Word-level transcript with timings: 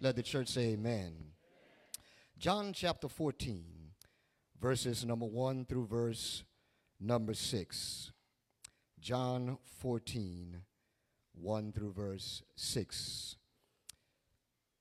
Let 0.00 0.14
the 0.14 0.22
church 0.22 0.46
say 0.46 0.74
amen. 0.74 1.12
John 2.38 2.72
chapter 2.72 3.08
14, 3.08 3.64
verses 4.60 5.04
number 5.04 5.26
1 5.26 5.64
through 5.64 5.88
verse 5.88 6.44
number 7.00 7.34
6. 7.34 8.12
John 9.00 9.58
14, 9.80 10.62
1 11.34 11.72
through 11.72 11.92
verse 11.92 12.42
6. 12.54 13.36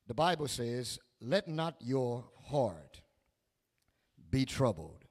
The 0.06 0.14
Bible 0.14 0.48
says, 0.48 1.00
Let 1.20 1.48
not 1.48 1.78
your 1.80 2.26
heart 2.50 3.02
be 4.30 4.46
troubled. 4.46 5.06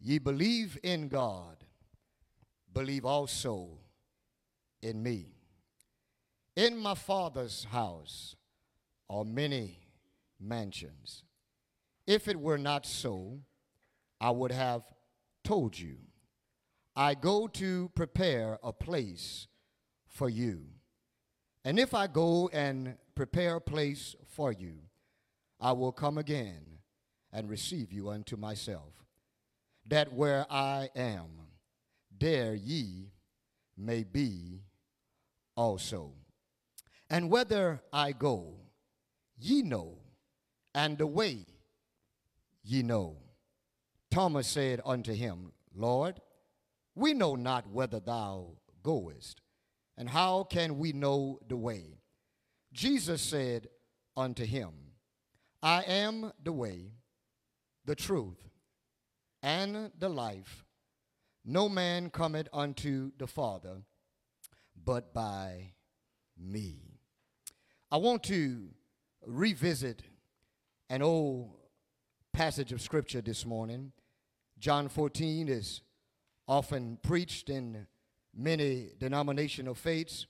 Ye 0.00 0.18
believe 0.18 0.78
in 0.82 1.08
God, 1.08 1.58
believe 2.72 3.04
also 3.04 3.80
in 4.80 5.02
me. 5.02 5.26
In 6.56 6.78
my 6.78 6.94
Father's 6.94 7.64
house 7.64 8.34
are 9.12 9.24
many 9.24 9.78
mansions. 10.40 11.22
If 12.06 12.28
it 12.28 12.40
were 12.40 12.56
not 12.56 12.86
so, 12.86 13.40
I 14.18 14.30
would 14.30 14.52
have 14.52 14.82
told 15.44 15.78
you. 15.78 15.96
I 16.96 17.14
go 17.14 17.46
to 17.48 17.90
prepare 17.94 18.58
a 18.62 18.72
place 18.72 19.46
for 20.08 20.30
you. 20.30 20.62
And 21.64 21.78
if 21.78 21.94
I 21.94 22.06
go 22.06 22.48
and 22.52 22.96
prepare 23.14 23.56
a 23.56 23.60
place 23.60 24.16
for 24.34 24.50
you, 24.50 24.78
I 25.60 25.72
will 25.72 25.92
come 25.92 26.16
again 26.16 26.64
and 27.32 27.48
receive 27.48 27.92
you 27.92 28.08
unto 28.08 28.36
myself, 28.36 28.94
that 29.86 30.12
where 30.12 30.46
I 30.50 30.88
am, 30.96 31.28
there 32.18 32.54
ye 32.54 33.12
may 33.76 34.04
be 34.04 34.62
also. 35.54 36.12
And 37.10 37.30
whether 37.30 37.82
I 37.92 38.12
go, 38.12 38.54
ye 39.42 39.60
know, 39.62 39.98
and 40.74 40.98
the 40.98 41.06
way 41.06 41.44
ye 42.62 42.82
know. 42.82 43.16
Thomas 44.10 44.46
said 44.46 44.80
unto 44.84 45.12
him, 45.12 45.52
Lord, 45.74 46.20
we 46.94 47.12
know 47.12 47.34
not 47.34 47.66
whither 47.66 47.98
thou 47.98 48.58
goest, 48.82 49.40
and 49.96 50.08
how 50.08 50.44
can 50.44 50.78
we 50.78 50.92
know 50.92 51.40
the 51.48 51.56
way? 51.56 51.98
Jesus 52.72 53.20
said 53.20 53.68
unto 54.16 54.44
him, 54.44 54.70
I 55.62 55.82
am 55.82 56.32
the 56.42 56.52
way, 56.52 56.92
the 57.84 57.96
truth, 57.96 58.48
and 59.42 59.90
the 59.98 60.08
life. 60.08 60.64
No 61.44 61.68
man 61.68 62.10
cometh 62.10 62.48
unto 62.52 63.10
the 63.18 63.26
Father 63.26 63.82
but 64.84 65.12
by 65.12 65.72
me. 66.38 67.00
I 67.90 67.96
want 67.96 68.22
to 68.24 68.68
revisit 69.26 70.02
an 70.90 71.02
old 71.02 71.50
passage 72.32 72.72
of 72.72 72.80
scripture 72.80 73.20
this 73.20 73.46
morning. 73.46 73.92
John 74.58 74.88
14 74.88 75.48
is 75.48 75.82
often 76.48 76.98
preached 77.02 77.50
in 77.50 77.86
many 78.34 78.90
denominational 78.98 79.74
faiths. 79.74 80.26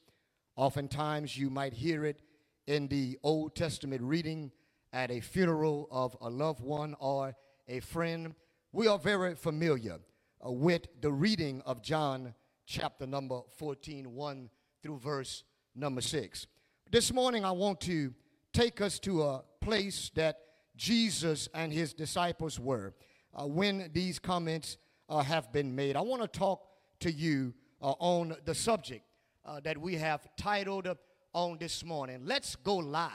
Oftentimes, 0.57 1.37
you 1.37 1.51
might 1.51 1.73
hear 1.73 2.05
it 2.05 2.21
in 2.67 2.89
the 2.89 3.19
Old 3.23 3.57
Testament 3.57 4.03
reading 4.03 4.53
at 4.93 5.11
a 5.11 5.21
funeral 5.21 5.89
of 5.91 6.17
a 6.21 6.29
loved 6.29 6.61
one 6.61 6.95
or 7.01 7.34
a 7.69 7.81
friend. 7.81 8.34
We 8.73 8.87
are 8.89 8.99
very 8.99 9.34
familiar 9.34 9.99
uh, 10.45 10.51
with 10.51 10.87
the 11.01 11.12
reading 11.12 11.62
of 11.65 11.83
John 11.83 12.34
chapter 12.67 13.06
number 13.06 13.41
14, 13.56 14.12
1 14.12 14.51
through 14.83 14.99
verse 14.99 15.45
number 15.75 16.01
6. 16.01 16.47
This 16.91 17.12
morning, 17.12 17.45
I 17.45 17.53
want 17.53 17.81
to 17.83 18.12
take 18.53 18.81
us 18.81 18.98
to 19.00 19.22
a 19.22 19.42
place 19.61 20.11
that 20.14 20.39
Jesus 20.77 21.48
and 21.55 21.72
his 21.72 21.95
disciples 21.95 22.59
were 22.59 22.94
uh, 23.34 23.47
when 23.47 23.91
these 23.92 24.19
comments 24.19 24.77
uh, 25.09 25.22
have 25.22 25.53
been 25.53 25.75
made. 25.75 25.97
I 25.97 26.00
want 26.00 26.22
to 26.22 26.28
talk 26.28 26.66
to 27.00 27.12
you 27.12 27.54
uh, 27.81 27.94
on 27.99 28.37
the 28.44 28.54
subject 28.54 29.04
uh, 29.44 29.60
that 29.60 29.78
we 29.78 29.97
have 29.97 30.27
titled 30.37 30.88
on 31.32 31.59
this 31.59 31.84
morning. 31.84 32.21
Let's 32.25 32.56
go 32.56 32.77
live 32.77 33.10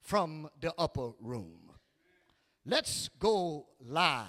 from 0.00 0.48
the 0.60 0.72
upper 0.78 1.10
room. 1.20 1.72
Let's 2.64 3.08
go 3.18 3.66
live 3.80 4.26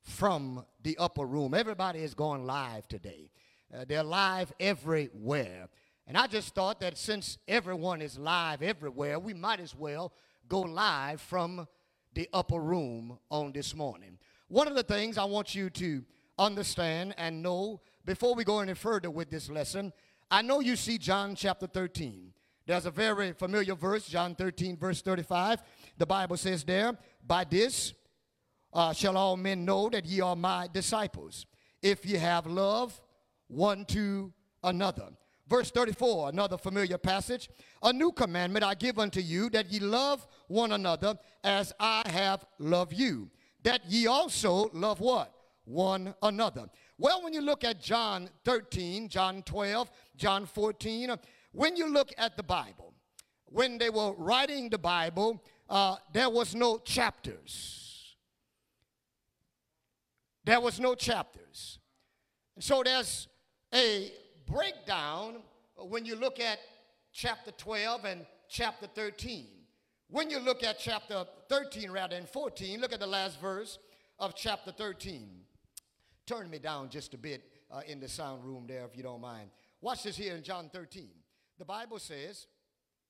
from 0.00 0.64
the 0.82 0.96
upper 0.98 1.26
room. 1.26 1.54
Everybody 1.54 2.00
is 2.00 2.14
going 2.14 2.44
live 2.44 2.86
today. 2.88 3.30
Uh, 3.72 3.84
they're 3.88 4.02
live 4.02 4.52
everywhere. 4.60 5.68
And 6.06 6.16
I 6.16 6.26
just 6.26 6.54
thought 6.54 6.80
that 6.80 6.98
since 6.98 7.38
everyone 7.46 8.02
is 8.02 8.18
live 8.18 8.62
everywhere, 8.62 9.18
we 9.18 9.34
might 9.34 9.60
as 9.60 9.74
well 9.74 10.12
go 10.48 10.60
live 10.60 11.20
from 11.20 11.66
the 12.14 12.28
upper 12.32 12.58
room 12.58 13.18
on 13.30 13.52
this 13.52 13.74
morning. 13.74 14.18
One 14.48 14.68
of 14.68 14.74
the 14.74 14.82
things 14.82 15.16
I 15.16 15.24
want 15.24 15.54
you 15.54 15.70
to 15.70 16.04
understand 16.38 17.14
and 17.16 17.42
know 17.42 17.80
before 18.04 18.34
we 18.34 18.44
go 18.44 18.60
any 18.60 18.74
further 18.74 19.10
with 19.10 19.30
this 19.30 19.48
lesson, 19.48 19.92
I 20.30 20.42
know 20.42 20.60
you 20.60 20.76
see 20.76 20.98
John 20.98 21.34
chapter 21.34 21.66
13. 21.66 22.32
There's 22.66 22.86
a 22.86 22.90
very 22.90 23.32
familiar 23.32 23.74
verse, 23.74 24.06
John 24.06 24.34
13, 24.34 24.76
verse 24.76 25.02
35. 25.02 25.62
The 25.98 26.06
Bible 26.06 26.36
says 26.36 26.64
there, 26.64 26.96
By 27.26 27.44
this 27.44 27.94
uh, 28.72 28.92
shall 28.92 29.16
all 29.16 29.36
men 29.36 29.64
know 29.64 29.88
that 29.90 30.06
ye 30.06 30.20
are 30.20 30.36
my 30.36 30.68
disciples, 30.72 31.46
if 31.82 32.06
ye 32.06 32.16
have 32.16 32.46
love 32.46 33.00
one 33.48 33.84
to 33.86 34.32
another. 34.62 35.08
Verse 35.48 35.70
34, 35.70 36.30
another 36.30 36.56
familiar 36.56 36.98
passage. 36.98 37.48
A 37.82 37.92
new 37.92 38.12
commandment 38.12 38.64
I 38.64 38.74
give 38.74 38.98
unto 38.98 39.20
you, 39.20 39.50
that 39.50 39.72
ye 39.72 39.80
love 39.80 40.26
one 40.48 40.72
another 40.72 41.18
as 41.42 41.72
I 41.78 42.02
have 42.06 42.46
loved 42.58 42.92
you. 42.92 43.30
That 43.62 43.82
ye 43.88 44.06
also 44.06 44.70
love 44.72 45.00
what? 45.00 45.34
One 45.64 46.14
another. 46.22 46.68
Well, 46.98 47.22
when 47.22 47.32
you 47.32 47.40
look 47.40 47.64
at 47.64 47.80
John 47.80 48.28
13, 48.44 49.08
John 49.08 49.42
12, 49.42 49.90
John 50.16 50.46
14, 50.46 51.16
when 51.52 51.76
you 51.76 51.92
look 51.92 52.12
at 52.16 52.36
the 52.36 52.42
Bible, 52.42 52.94
when 53.46 53.78
they 53.78 53.90
were 53.90 54.12
writing 54.12 54.70
the 54.70 54.78
Bible, 54.78 55.42
uh, 55.68 55.96
there 56.12 56.30
was 56.30 56.54
no 56.54 56.78
chapters. 56.78 58.16
There 60.44 60.60
was 60.60 60.80
no 60.80 60.94
chapters. 60.94 61.78
So 62.58 62.82
there's 62.82 63.28
a 63.72 64.12
breakdown 64.52 65.36
when 65.76 66.04
you 66.04 66.14
look 66.14 66.38
at 66.38 66.58
chapter 67.12 67.50
12 67.52 68.04
and 68.04 68.26
chapter 68.48 68.86
13. 68.86 69.46
When 70.08 70.28
you 70.28 70.38
look 70.38 70.62
at 70.62 70.78
chapter 70.78 71.24
13 71.48 71.90
rather 71.90 72.16
than 72.16 72.26
14, 72.26 72.80
look 72.80 72.92
at 72.92 73.00
the 73.00 73.06
last 73.06 73.40
verse 73.40 73.78
of 74.18 74.34
chapter 74.36 74.70
13. 74.70 75.28
Turn 76.26 76.50
me 76.50 76.58
down 76.58 76.90
just 76.90 77.14
a 77.14 77.18
bit 77.18 77.44
uh, 77.70 77.80
in 77.86 77.98
the 77.98 78.08
sound 78.08 78.44
room 78.44 78.66
there 78.68 78.84
if 78.84 78.96
you 78.96 79.02
don't 79.02 79.22
mind. 79.22 79.48
Watch 79.80 80.02
this 80.02 80.16
here 80.16 80.36
in 80.36 80.42
John 80.42 80.68
13. 80.70 81.08
The 81.58 81.64
Bible 81.64 81.98
says, 81.98 82.46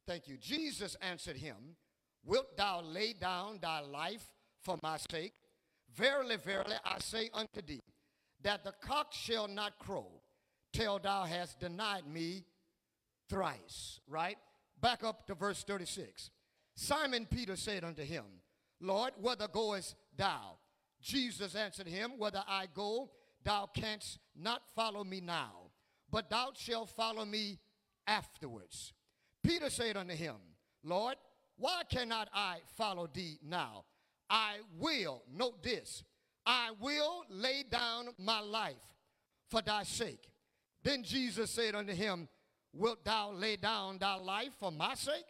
Thank 0.06 0.28
you. 0.28 0.36
Jesus 0.36 0.96
answered 1.00 1.36
him, 1.36 1.56
Wilt 2.24 2.56
thou 2.56 2.82
lay 2.82 3.12
down 3.12 3.58
thy 3.60 3.80
life 3.80 4.24
for 4.60 4.78
my 4.82 4.96
sake? 5.10 5.34
Verily, 5.94 6.36
verily, 6.36 6.76
I 6.84 6.98
say 7.00 7.30
unto 7.34 7.62
thee, 7.62 7.82
that 8.42 8.64
the 8.64 8.72
cock 8.80 9.12
shall 9.12 9.48
not 9.48 9.78
crow 9.78 10.21
till 10.72 10.98
thou 10.98 11.24
hast 11.24 11.60
denied 11.60 12.06
me 12.06 12.44
thrice. 13.28 14.00
Right? 14.08 14.36
Back 14.80 15.04
up 15.04 15.26
to 15.26 15.34
verse 15.34 15.62
36. 15.64 16.30
Simon 16.74 17.26
Peter 17.30 17.56
said 17.56 17.84
unto 17.84 18.02
him, 18.02 18.24
Lord, 18.80 19.12
whither 19.20 19.48
goest 19.48 19.94
thou? 20.16 20.56
Jesus 21.00 21.54
answered 21.54 21.86
him, 21.86 22.12
Whether 22.18 22.42
I 22.48 22.66
go, 22.72 23.10
thou 23.44 23.68
canst 23.74 24.18
not 24.36 24.62
follow 24.74 25.04
me 25.04 25.20
now, 25.20 25.70
but 26.10 26.30
thou 26.30 26.52
shalt 26.54 26.90
follow 26.90 27.24
me 27.24 27.58
afterwards. 28.06 28.92
Peter 29.42 29.70
said 29.70 29.96
unto 29.96 30.14
him, 30.14 30.36
Lord, 30.84 31.16
why 31.56 31.82
cannot 31.88 32.28
I 32.32 32.58
follow 32.76 33.08
thee 33.12 33.38
now? 33.44 33.84
I 34.30 34.58
will, 34.78 35.22
note 35.32 35.62
this, 35.62 36.02
I 36.46 36.70
will 36.80 37.24
lay 37.28 37.64
down 37.68 38.08
my 38.18 38.40
life 38.40 38.82
for 39.48 39.62
thy 39.62 39.82
sake. 39.82 40.31
Then 40.82 41.02
Jesus 41.02 41.50
said 41.50 41.74
unto 41.74 41.92
him, 41.92 42.28
Wilt 42.72 43.04
thou 43.04 43.32
lay 43.32 43.56
down 43.56 43.98
thy 43.98 44.14
life 44.14 44.52
for 44.58 44.72
my 44.72 44.94
sake? 44.94 45.26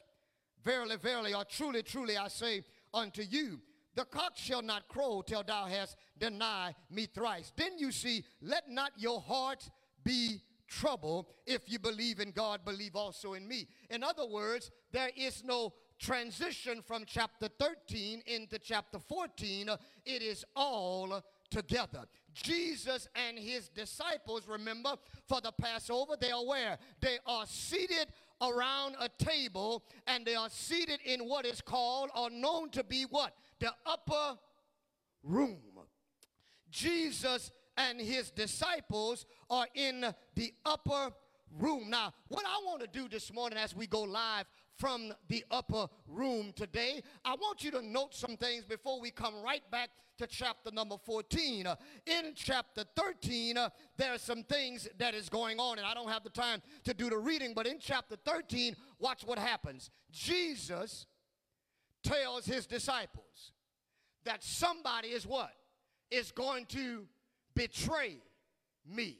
Verily, 0.64 0.96
verily, 0.96 1.34
or 1.34 1.44
truly, 1.44 1.82
truly, 1.82 2.16
I 2.16 2.28
say 2.28 2.62
unto 2.94 3.22
you, 3.22 3.60
the 3.94 4.04
cock 4.04 4.32
shall 4.36 4.62
not 4.62 4.88
crow 4.88 5.22
till 5.26 5.42
thou 5.42 5.66
hast 5.66 5.96
denied 6.18 6.74
me 6.90 7.06
thrice. 7.06 7.52
Then 7.56 7.78
you 7.78 7.90
see, 7.90 8.24
let 8.40 8.70
not 8.70 8.92
your 8.96 9.20
heart 9.20 9.68
be 10.04 10.40
troubled. 10.68 11.26
If 11.46 11.62
you 11.66 11.78
believe 11.78 12.20
in 12.20 12.30
God, 12.30 12.64
believe 12.64 12.96
also 12.96 13.34
in 13.34 13.46
me. 13.46 13.68
In 13.90 14.02
other 14.02 14.26
words, 14.26 14.70
there 14.92 15.10
is 15.16 15.42
no 15.44 15.74
transition 15.98 16.80
from 16.80 17.04
chapter 17.06 17.48
13 17.58 18.22
into 18.26 18.58
chapter 18.58 18.98
14. 18.98 19.68
It 20.04 20.22
is 20.22 20.44
all 20.56 21.22
together. 21.52 22.04
Jesus 22.34 23.08
and 23.14 23.38
his 23.38 23.68
disciples, 23.68 24.48
remember, 24.48 24.94
for 25.28 25.40
the 25.40 25.52
Passover, 25.52 26.14
they 26.18 26.30
are 26.30 26.44
where? 26.44 26.78
They 27.00 27.18
are 27.26 27.44
seated 27.46 28.08
around 28.40 28.96
a 28.98 29.08
table 29.22 29.84
and 30.06 30.24
they 30.24 30.34
are 30.34 30.48
seated 30.50 31.00
in 31.04 31.20
what 31.20 31.46
is 31.46 31.60
called 31.60 32.10
or 32.16 32.30
known 32.30 32.70
to 32.70 32.82
be 32.82 33.04
what? 33.04 33.34
The 33.60 33.72
upper 33.86 34.38
room. 35.22 35.58
Jesus 36.70 37.50
and 37.76 38.00
his 38.00 38.30
disciples 38.30 39.26
are 39.50 39.66
in 39.74 40.06
the 40.34 40.54
upper 40.64 41.12
room. 41.58 41.90
Now, 41.90 42.14
what 42.28 42.44
I 42.46 42.64
want 42.64 42.80
to 42.80 42.86
do 42.86 43.08
this 43.08 43.32
morning 43.32 43.58
as 43.58 43.76
we 43.76 43.86
go 43.86 44.02
live 44.02 44.46
from 44.82 45.12
the 45.28 45.44
upper 45.48 45.86
room 46.08 46.52
today, 46.56 47.04
I 47.24 47.36
want 47.36 47.62
you 47.62 47.70
to 47.70 47.80
note 47.80 48.16
some 48.16 48.36
things 48.36 48.64
before 48.64 49.00
we 49.00 49.12
come 49.12 49.40
right 49.40 49.62
back 49.70 49.90
to 50.18 50.26
chapter 50.26 50.72
number 50.72 50.96
14. 51.06 51.68
Uh, 51.68 51.76
in 52.04 52.32
chapter 52.34 52.82
13, 52.96 53.56
uh, 53.56 53.68
there 53.96 54.12
are 54.12 54.18
some 54.18 54.42
things 54.42 54.88
that 54.98 55.14
is 55.14 55.28
going 55.28 55.60
on, 55.60 55.78
and 55.78 55.86
I 55.86 55.94
don't 55.94 56.08
have 56.08 56.24
the 56.24 56.30
time 56.30 56.60
to 56.82 56.94
do 56.94 57.08
the 57.08 57.16
reading, 57.16 57.52
but 57.54 57.64
in 57.64 57.78
chapter 57.78 58.16
13, 58.26 58.74
watch 58.98 59.22
what 59.24 59.38
happens. 59.38 59.88
Jesus 60.10 61.06
tells 62.02 62.44
his 62.44 62.66
disciples 62.66 63.52
that 64.24 64.42
somebody 64.42 65.10
is 65.10 65.24
what? 65.24 65.52
Is 66.10 66.32
going 66.32 66.66
to 66.70 67.06
betray 67.54 68.16
me. 68.84 69.18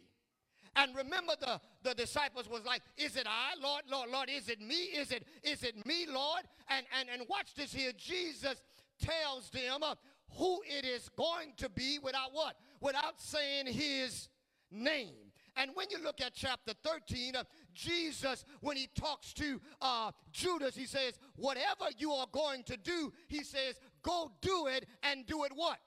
And 0.76 0.94
remember 0.96 1.34
the, 1.38 1.60
the 1.82 1.94
disciples 1.94 2.48
was 2.48 2.64
like, 2.64 2.82
is 2.96 3.16
it 3.16 3.26
I, 3.26 3.60
Lord, 3.62 3.82
Lord, 3.90 4.10
Lord, 4.10 4.30
is 4.30 4.48
it 4.48 4.60
me? 4.60 4.74
Is 4.74 5.12
it, 5.12 5.26
is 5.42 5.62
it 5.62 5.84
me, 5.86 6.06
Lord? 6.08 6.42
And, 6.68 6.86
and, 6.98 7.08
and 7.12 7.28
watch 7.28 7.54
this 7.54 7.72
here. 7.72 7.92
Jesus 7.96 8.62
tells 9.00 9.50
them 9.50 9.82
uh, 9.82 9.94
who 10.38 10.62
it 10.64 10.84
is 10.84 11.10
going 11.10 11.52
to 11.58 11.68
be 11.68 11.98
without 12.02 12.32
what? 12.32 12.56
Without 12.80 13.20
saying 13.20 13.66
his 13.66 14.28
name. 14.70 15.14
And 15.56 15.72
when 15.74 15.88
you 15.90 15.98
look 16.02 16.20
at 16.22 16.32
chapter 16.34 16.72
13, 16.82 17.36
uh, 17.36 17.44
Jesus, 17.74 18.44
when 18.60 18.76
he 18.76 18.88
talks 18.98 19.34
to 19.34 19.60
uh, 19.82 20.12
Judas, 20.32 20.74
he 20.74 20.86
says, 20.86 21.18
whatever 21.36 21.86
you 21.98 22.12
are 22.12 22.26
going 22.32 22.62
to 22.64 22.78
do, 22.78 23.12
he 23.28 23.44
says, 23.44 23.78
go 24.02 24.32
do 24.40 24.68
it 24.68 24.86
and 25.02 25.26
do 25.26 25.44
it 25.44 25.52
what? 25.54 25.78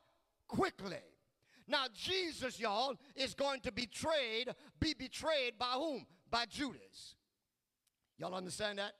Quickly. 0.47 0.97
Now, 1.67 1.85
Jesus, 1.93 2.59
y'all, 2.59 2.95
is 3.15 3.33
going 3.33 3.61
to 3.61 3.71
betrayed, 3.71 4.53
be 4.79 4.93
betrayed 4.93 5.57
by 5.57 5.73
whom? 5.73 6.05
By 6.29 6.45
Judas. 6.45 7.15
Y'all 8.17 8.35
understand 8.35 8.79
that? 8.79 8.93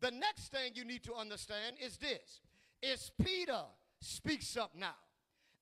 The 0.00 0.10
next 0.10 0.48
thing 0.48 0.72
you 0.74 0.84
need 0.84 1.04
to 1.04 1.14
understand 1.14 1.76
is 1.80 1.96
this 1.96 2.40
is 2.82 3.10
Peter 3.22 3.62
speaks 4.00 4.56
up 4.56 4.72
now. 4.76 4.94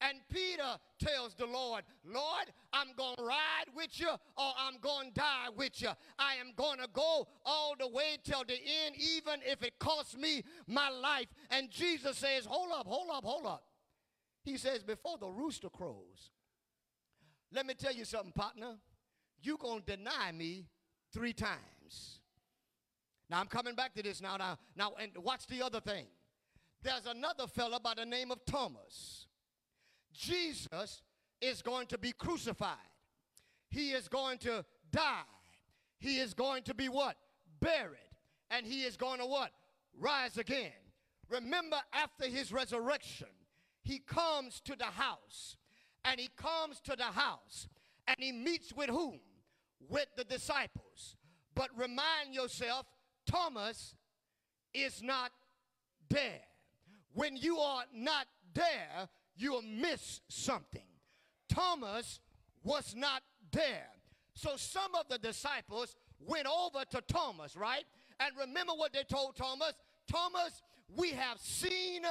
And 0.00 0.18
Peter 0.28 0.78
tells 0.98 1.34
the 1.34 1.46
Lord, 1.46 1.84
Lord, 2.04 2.52
I'm 2.72 2.88
going 2.96 3.14
to 3.16 3.22
ride 3.22 3.66
with 3.76 4.00
you 4.00 4.08
or 4.08 4.52
I'm 4.58 4.78
going 4.80 5.10
to 5.10 5.14
die 5.14 5.46
with 5.56 5.80
you. 5.80 5.90
I 6.18 6.34
am 6.40 6.52
going 6.56 6.78
to 6.78 6.88
go 6.92 7.28
all 7.44 7.74
the 7.78 7.86
way 7.86 8.18
till 8.24 8.42
the 8.42 8.54
end, 8.54 8.96
even 8.96 9.40
if 9.46 9.62
it 9.62 9.78
costs 9.78 10.16
me 10.16 10.42
my 10.66 10.90
life. 10.90 11.28
And 11.50 11.70
Jesus 11.70 12.18
says, 12.18 12.46
Hold 12.46 12.72
up, 12.72 12.86
hold 12.86 13.10
up, 13.12 13.24
hold 13.24 13.46
up. 13.46 13.62
He 14.42 14.56
says, 14.56 14.82
Before 14.82 15.18
the 15.18 15.28
rooster 15.28 15.68
crows, 15.68 16.30
let 17.52 17.66
me 17.66 17.74
tell 17.74 17.92
you 17.92 18.04
something, 18.04 18.32
partner. 18.32 18.76
You're 19.42 19.58
going 19.58 19.82
to 19.82 19.96
deny 19.96 20.32
me 20.32 20.66
three 21.12 21.32
times. 21.32 22.20
Now, 23.28 23.40
I'm 23.40 23.46
coming 23.46 23.74
back 23.74 23.94
to 23.94 24.02
this 24.02 24.20
now. 24.20 24.36
Now, 24.36 24.58
now 24.76 24.92
and 25.00 25.10
watch 25.18 25.46
the 25.46 25.62
other 25.62 25.80
thing. 25.80 26.06
There's 26.82 27.06
another 27.06 27.46
fella 27.46 27.80
by 27.80 27.94
the 27.94 28.04
name 28.04 28.30
of 28.30 28.44
Thomas. 28.44 29.26
Jesus 30.12 31.02
is 31.40 31.62
going 31.62 31.86
to 31.88 31.98
be 31.98 32.12
crucified. 32.12 32.76
He 33.70 33.92
is 33.92 34.08
going 34.08 34.38
to 34.38 34.64
die. 34.90 35.22
He 35.98 36.18
is 36.18 36.34
going 36.34 36.64
to 36.64 36.74
be 36.74 36.88
what? 36.88 37.16
Buried. 37.60 37.98
And 38.50 38.66
he 38.66 38.82
is 38.82 38.96
going 38.96 39.20
to 39.20 39.26
what? 39.26 39.50
Rise 39.98 40.36
again. 40.36 40.72
Remember, 41.30 41.78
after 41.92 42.26
his 42.26 42.52
resurrection, 42.52 43.28
he 43.82 43.98
comes 43.98 44.60
to 44.64 44.76
the 44.76 44.84
house. 44.84 45.56
And 46.04 46.18
he 46.18 46.28
comes 46.36 46.80
to 46.80 46.96
the 46.96 47.04
house 47.04 47.68
and 48.08 48.16
he 48.18 48.32
meets 48.32 48.72
with 48.72 48.90
whom? 48.90 49.20
With 49.88 50.06
the 50.16 50.24
disciples. 50.24 51.16
But 51.54 51.68
remind 51.76 52.32
yourself, 52.32 52.86
Thomas 53.26 53.94
is 54.74 55.02
not 55.02 55.30
there. 56.08 56.40
When 57.14 57.36
you 57.36 57.58
are 57.58 57.84
not 57.94 58.26
there, 58.54 59.08
you'll 59.36 59.62
miss 59.62 60.20
something. 60.28 60.86
Thomas 61.48 62.20
was 62.64 62.94
not 62.96 63.22
there. 63.52 63.88
So 64.34 64.56
some 64.56 64.94
of 64.98 65.06
the 65.08 65.18
disciples 65.18 65.94
went 66.18 66.46
over 66.46 66.84
to 66.90 67.00
Thomas, 67.02 67.56
right? 67.56 67.84
And 68.18 68.32
remember 68.38 68.72
what 68.72 68.92
they 68.92 69.04
told 69.04 69.36
Thomas? 69.36 69.74
Thomas, 70.10 70.62
we 70.96 71.10
have 71.10 71.38
seen 71.38 72.02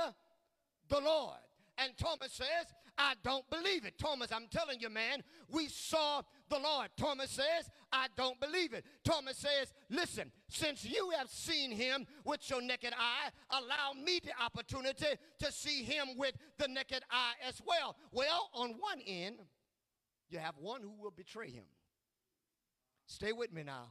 the 0.88 1.00
Lord. 1.00 1.38
And 1.82 1.98
Thomas 1.98 2.34
says, 2.34 2.68
I 2.98 3.14
don't 3.24 3.50
believe 3.50 3.86
it. 3.86 3.98
Thomas, 3.98 4.32
I'm 4.32 4.48
telling 4.52 4.80
you, 4.80 4.90
man, 4.90 5.24
we 5.50 5.68
saw 5.68 6.22
the 6.50 6.60
Lord. 6.60 6.90
Thomas 6.96 7.32
says, 7.32 7.70
I 7.92 8.08
don't 8.16 8.40
believe 8.40 8.74
it. 8.74 8.86
Thomas 9.04 9.38
says, 9.38 9.74
listen, 9.90 10.32
since 10.50 10.86
you 10.86 11.12
have 11.18 11.30
seen 11.30 11.72
him 11.72 12.06
with 12.24 12.48
your 12.50 12.62
naked 12.62 12.94
eye, 12.94 13.30
allow 13.50 13.94
me 14.00 14.20
the 14.24 14.32
opportunity 14.44 15.18
to 15.40 15.52
see 15.52 15.84
him 15.84 16.10
with 16.18 16.36
the 16.60 16.68
naked 16.68 17.04
eye 17.10 17.34
as 17.48 17.60
well. 17.66 17.96
Well, 18.12 18.50
on 18.54 18.76
one 18.80 19.00
end, 19.08 19.38
you 20.30 20.38
have 20.38 20.56
one 20.60 20.82
who 20.82 20.92
will 21.02 21.12
betray 21.12 21.50
him. 21.50 21.66
Stay 23.08 23.32
with 23.32 23.52
me 23.52 23.64
now. 23.64 23.88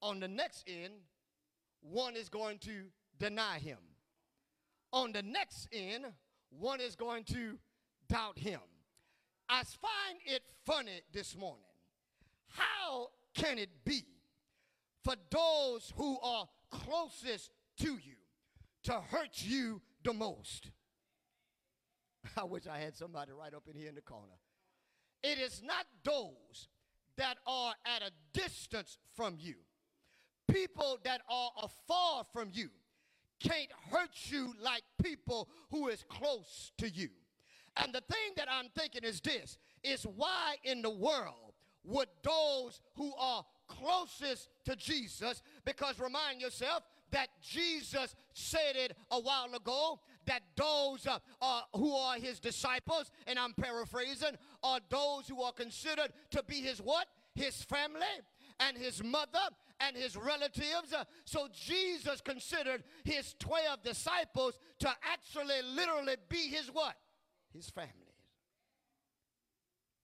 On 0.00 0.20
the 0.20 0.28
next 0.28 0.64
end, 0.66 0.94
one 1.82 2.16
is 2.16 2.28
going 2.28 2.58
to 2.60 2.86
deny 3.18 3.58
him. 3.58 3.78
On 4.92 5.12
the 5.12 5.22
next 5.22 5.68
end, 5.72 6.06
one 6.50 6.80
is 6.80 6.96
going 6.96 7.24
to 7.24 7.58
doubt 8.08 8.38
him. 8.38 8.60
I 9.48 9.62
find 9.64 10.18
it 10.24 10.42
funny 10.64 11.02
this 11.12 11.36
morning. 11.36 11.62
How 12.48 13.08
can 13.34 13.58
it 13.58 13.70
be 13.84 14.04
for 15.04 15.14
those 15.30 15.92
who 15.96 16.18
are 16.20 16.48
closest 16.70 17.50
to 17.78 17.92
you 17.92 18.16
to 18.84 19.00
hurt 19.10 19.42
you 19.42 19.80
the 20.02 20.12
most? 20.12 20.70
I 22.36 22.44
wish 22.44 22.66
I 22.66 22.78
had 22.78 22.96
somebody 22.96 23.32
right 23.32 23.54
up 23.54 23.64
in 23.68 23.76
here 23.76 23.88
in 23.88 23.94
the 23.94 24.00
corner. 24.00 24.34
It 25.22 25.38
is 25.38 25.62
not 25.64 25.86
those 26.04 26.68
that 27.16 27.38
are 27.46 27.74
at 27.84 28.02
a 28.02 28.10
distance 28.32 28.98
from 29.14 29.36
you, 29.38 29.54
people 30.50 30.98
that 31.04 31.22
are 31.28 31.50
afar 31.62 32.24
from 32.32 32.50
you 32.52 32.68
can't 33.40 33.70
hurt 33.90 34.10
you 34.30 34.54
like 34.62 34.82
people 35.02 35.48
who 35.70 35.88
is 35.88 36.04
close 36.08 36.72
to 36.78 36.88
you. 36.88 37.08
And 37.76 37.92
the 37.92 38.00
thing 38.00 38.32
that 38.36 38.48
I'm 38.50 38.68
thinking 38.76 39.04
is 39.04 39.20
this 39.20 39.58
is 39.82 40.04
why 40.04 40.56
in 40.64 40.82
the 40.82 40.90
world 40.90 41.52
would 41.84 42.08
those 42.22 42.80
who 42.94 43.12
are 43.18 43.44
closest 43.68 44.48
to 44.64 44.76
Jesus, 44.76 45.42
because 45.64 45.98
remind 46.00 46.40
yourself 46.40 46.82
that 47.12 47.28
Jesus 47.40 48.14
said 48.32 48.74
it 48.74 48.96
a 49.10 49.20
while 49.20 49.54
ago 49.54 50.00
that 50.26 50.42
those 50.56 51.06
uh, 51.06 51.18
uh, 51.40 51.60
who 51.74 51.94
are 51.94 52.16
his 52.16 52.40
disciples, 52.40 53.10
and 53.26 53.38
I'm 53.38 53.54
paraphrasing, 53.54 54.36
are 54.62 54.80
those 54.90 55.28
who 55.28 55.42
are 55.42 55.52
considered 55.52 56.12
to 56.32 56.42
be 56.42 56.56
his 56.56 56.80
what? 56.80 57.06
His 57.34 57.62
family 57.62 58.00
and 58.58 58.76
his 58.76 59.04
mother 59.04 59.38
and 59.80 59.96
his 59.96 60.16
relatives. 60.16 60.92
Uh, 60.92 61.04
so 61.24 61.48
Jesus 61.52 62.20
considered 62.20 62.82
his 63.04 63.34
12 63.38 63.82
disciples 63.82 64.58
to 64.80 64.88
actually 65.12 65.62
literally 65.74 66.16
be 66.28 66.48
his 66.48 66.68
what? 66.68 66.96
His 67.52 67.68
family. 67.70 67.90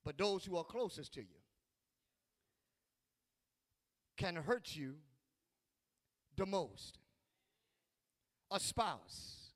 But 0.05 0.19
those 0.19 0.45
who 0.45 0.57
are 0.57 0.65
closest 0.65 1.15
to 1.15 1.21
you 1.21 1.43
can 4.17 4.37
hurt 4.37 4.75
you 4.75 4.95
the 6.37 6.47
most. 6.47 6.99
A 8.51 8.61
spouse. 8.61 9.53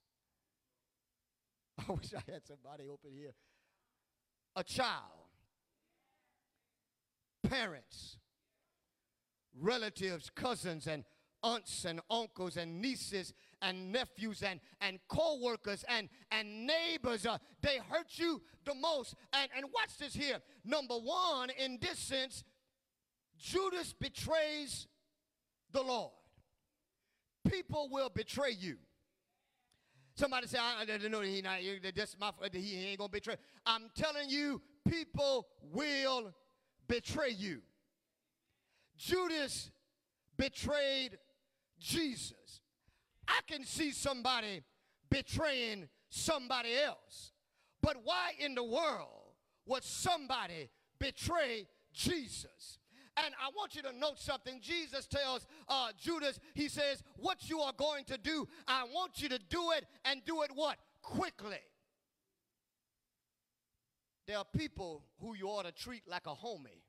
I 1.88 1.92
wish 1.92 2.14
I 2.14 2.30
had 2.30 2.46
somebody 2.46 2.84
open 2.88 3.10
here. 3.12 3.34
A 4.54 4.64
child. 4.64 4.92
Parents 7.48 8.16
relatives, 9.60 10.30
cousins, 10.34 10.86
and 10.86 11.04
aunts 11.42 11.84
and 11.84 12.00
uncles 12.10 12.56
and 12.56 12.80
nieces 12.80 13.32
and 13.62 13.92
nephews 13.92 14.42
and, 14.42 14.60
and 14.80 14.98
co-workers 15.08 15.84
and, 15.88 16.08
and 16.30 16.66
neighbors. 16.66 17.26
Uh, 17.26 17.38
they 17.62 17.78
hurt 17.88 18.18
you 18.18 18.42
the 18.64 18.74
most. 18.74 19.14
And, 19.32 19.48
and 19.56 19.66
watch 19.66 19.96
this 19.98 20.14
here. 20.14 20.38
Number 20.64 20.94
one, 20.94 21.50
in 21.50 21.78
this 21.80 21.98
sense, 21.98 22.42
Judas 23.38 23.94
betrays 23.98 24.88
the 25.72 25.82
Lord. 25.82 26.12
People 27.48 27.88
will 27.90 28.08
betray 28.08 28.52
you. 28.58 28.76
Somebody 30.16 30.46
say, 30.46 30.58
I, 30.58 30.84
I 30.90 31.08
know 31.08 31.20
he 31.20 31.42
not, 31.42 31.58
that's 31.94 32.16
my, 32.18 32.32
he 32.50 32.86
ain't 32.88 32.98
gonna 32.98 33.10
betray. 33.10 33.36
I'm 33.66 33.90
telling 33.94 34.30
you, 34.30 34.62
people 34.88 35.46
will 35.70 36.32
betray 36.88 37.30
you. 37.30 37.60
Judas 38.96 39.70
betrayed 40.36 41.18
Jesus. 41.78 42.60
I 43.28 43.40
can 43.46 43.64
see 43.64 43.90
somebody 43.90 44.62
betraying 45.10 45.88
somebody 46.08 46.76
else. 46.76 47.32
But 47.82 47.96
why 48.04 48.32
in 48.38 48.54
the 48.54 48.64
world 48.64 49.34
would 49.66 49.84
somebody 49.84 50.70
betray 50.98 51.66
Jesus? 51.92 52.78
And 53.16 53.34
I 53.42 53.48
want 53.56 53.74
you 53.74 53.82
to 53.82 53.92
note 53.92 54.18
something. 54.18 54.60
Jesus 54.60 55.06
tells 55.06 55.46
uh, 55.68 55.88
Judas, 55.98 56.38
he 56.54 56.68
says, 56.68 57.02
What 57.16 57.48
you 57.48 57.60
are 57.60 57.72
going 57.72 58.04
to 58.04 58.18
do, 58.18 58.46
I 58.68 58.84
want 58.84 59.22
you 59.22 59.28
to 59.30 59.38
do 59.38 59.70
it 59.72 59.86
and 60.04 60.22
do 60.24 60.42
it 60.42 60.50
what? 60.54 60.76
Quickly. 61.00 61.60
There 64.26 64.36
are 64.36 64.44
people 64.44 65.04
who 65.20 65.34
you 65.34 65.46
ought 65.46 65.64
to 65.64 65.72
treat 65.72 66.02
like 66.08 66.26
a 66.26 66.34
homie. 66.34 66.82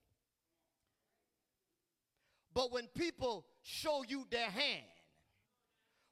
But 2.57 2.71
when 2.71 2.87
people 2.87 3.45
show 3.61 4.01
you 4.01 4.25
their 4.31 4.49
hand, 4.49 4.87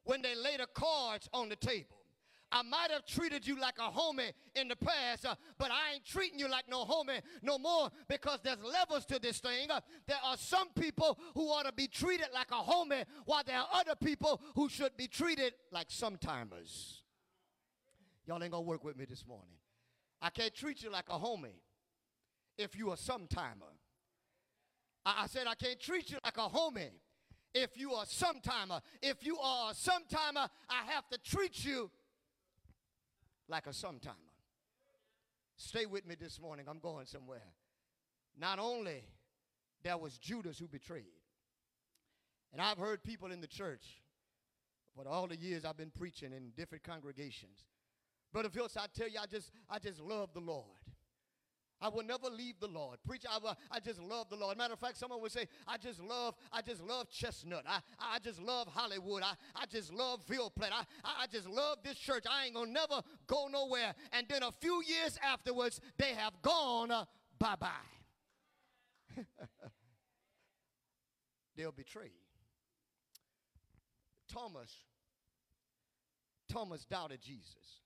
when 0.04 0.22
they 0.22 0.36
lay 0.36 0.58
the 0.58 0.68
cards 0.76 1.28
on 1.34 1.50
the 1.50 1.56
table, 1.56 1.98
I 2.52 2.62
might 2.62 2.92
have 2.92 3.04
treated 3.08 3.48
you 3.48 3.60
like 3.60 3.80
a 3.80 3.90
homie 3.90 4.32
in 4.54 4.68
the 4.68 4.76
past, 4.76 5.26
uh, 5.26 5.34
but 5.58 5.72
I 5.72 5.96
ain't 5.96 6.06
treating 6.06 6.38
you 6.38 6.48
like 6.48 6.70
no 6.70 6.86
homie 6.86 7.22
no 7.42 7.58
more 7.58 7.90
because 8.08 8.42
there's 8.44 8.62
levels 8.62 9.08
to 9.08 9.18
this 9.18 9.40
thing. 9.40 9.72
Uh, 9.72 9.80
there 10.06 10.20
are 10.24 10.38
some 10.38 10.70
people 10.80 11.18
who 11.34 11.48
ought 11.48 11.66
to 11.66 11.72
be 11.72 11.88
treated 11.88 12.28
like 12.32 12.52
a 12.52 12.62
homie, 12.62 13.06
while 13.26 13.42
there 13.44 13.58
are 13.58 13.68
other 13.74 13.96
people 13.96 14.40
who 14.54 14.70
should 14.70 14.96
be 14.96 15.08
treated 15.08 15.56
like 15.72 15.90
sometimers. 15.90 17.00
Y'all 18.28 18.44
ain't 18.44 18.52
gonna 18.52 18.62
work 18.62 18.84
with 18.84 18.96
me 18.98 19.06
this 19.06 19.26
morning. 19.26 19.58
I 20.22 20.30
can't 20.30 20.54
treat 20.54 20.84
you 20.84 20.92
like 20.92 21.10
a 21.10 21.18
homie 21.18 21.58
if 22.60 22.78
you 22.78 22.92
are 22.92 22.98
sometimer. 22.98 23.74
I, 25.06 25.24
I 25.24 25.28
said 25.28 25.48
I 25.48 25.56
can't 25.56 25.80
treat 25.80 26.10
you 26.10 26.18
like 26.24 26.38
a 26.38 26.50
homie 26.50 26.90
if 27.54 27.78
you 27.78 27.94
are 27.94 28.06
sometimer. 28.06 28.78
Uh, 28.78 28.80
if 29.02 29.26
you 29.26 29.38
are 29.40 29.72
a 29.72 29.74
sometimer, 29.74 30.44
uh, 30.44 30.48
I 30.70 30.92
have 30.92 31.08
to 31.10 31.18
treat 31.18 31.64
you 31.64 31.90
like 33.48 33.68
a 33.68 33.72
sometimer. 33.72 34.16
Stay 35.58 35.86
with 35.86 36.06
me 36.06 36.16
this 36.20 36.40
morning. 36.42 36.66
I'm 36.70 36.80
going 36.80 37.06
somewhere. 37.06 37.54
Not 38.38 38.60
only 38.60 39.04
there 39.84 39.98
was 39.98 40.18
Judas 40.18 40.60
who 40.60 40.68
betrayed, 40.68 41.06
and 42.52 42.62
I've 42.62 42.78
heard 42.78 43.04
people 43.04 43.32
in 43.32 43.40
the 43.40 43.48
church, 43.48 44.02
for 44.96 45.08
all 45.08 45.28
the 45.28 45.38
years 45.38 45.64
I've 45.64 45.78
been 45.78 45.92
preaching 45.92 46.34
in 46.34 46.52
different 46.58 46.84
congregations. 46.84 47.64
Brother 48.34 48.50
Phillips, 48.50 48.76
I 48.76 48.88
tell 48.94 49.08
you, 49.08 49.20
I 49.22 49.28
just, 49.28 49.52
I 49.70 49.80
just 49.80 50.02
love 50.02 50.30
the 50.34 50.42
Lord. 50.42 50.75
I 51.82 51.90
will 51.90 52.04
never 52.04 52.30
leave 52.30 52.60
the 52.60 52.68
Lord. 52.68 53.00
Preach, 53.06 53.24
I, 53.30 53.38
I 53.70 53.80
just 53.80 54.02
love 54.02 54.30
the 54.30 54.38
Lord. 54.38 54.58
Matter 54.58 54.74
of 54.74 54.80
fact, 54.80 54.98
someone 54.98 55.22
would 55.22 55.32
say, 55.32 55.48
I 55.68 55.78
just 55.78 56.02
love, 56.02 56.36
I 56.52 56.62
just 56.62 56.82
love 56.82 57.10
Chestnut. 57.10 57.66
I, 57.68 57.80
I 58.00 58.20
just 58.20 58.42
love 58.42 58.68
Hollywood. 58.68 59.24
I, 59.24 59.34
I 59.56 59.66
just 59.66 59.94
love 59.94 60.24
Ville 60.28 60.50
Platte. 60.50 60.72
I, 60.74 60.84
I 61.04 61.28
just 61.28 61.50
love 61.50 61.80
this 61.84 61.98
church. 61.98 62.24
I 62.30 62.46
ain't 62.46 62.56
gonna 62.56 62.72
never 62.72 63.02
go 63.28 63.48
nowhere. 63.52 63.94
And 64.14 64.26
then 64.30 64.44
a 64.44 64.52
few 64.52 64.82
years 64.84 65.20
afterwards, 65.22 65.82
they 65.98 66.14
have 66.14 66.42
gone 66.42 66.92
uh, 66.92 67.06
bye-bye. 67.40 67.68
They'll 71.58 71.72
betray. 71.72 72.12
Thomas, 74.32 74.72
Thomas 76.50 76.86
doubted 76.86 77.22
Jesus. 77.22 77.82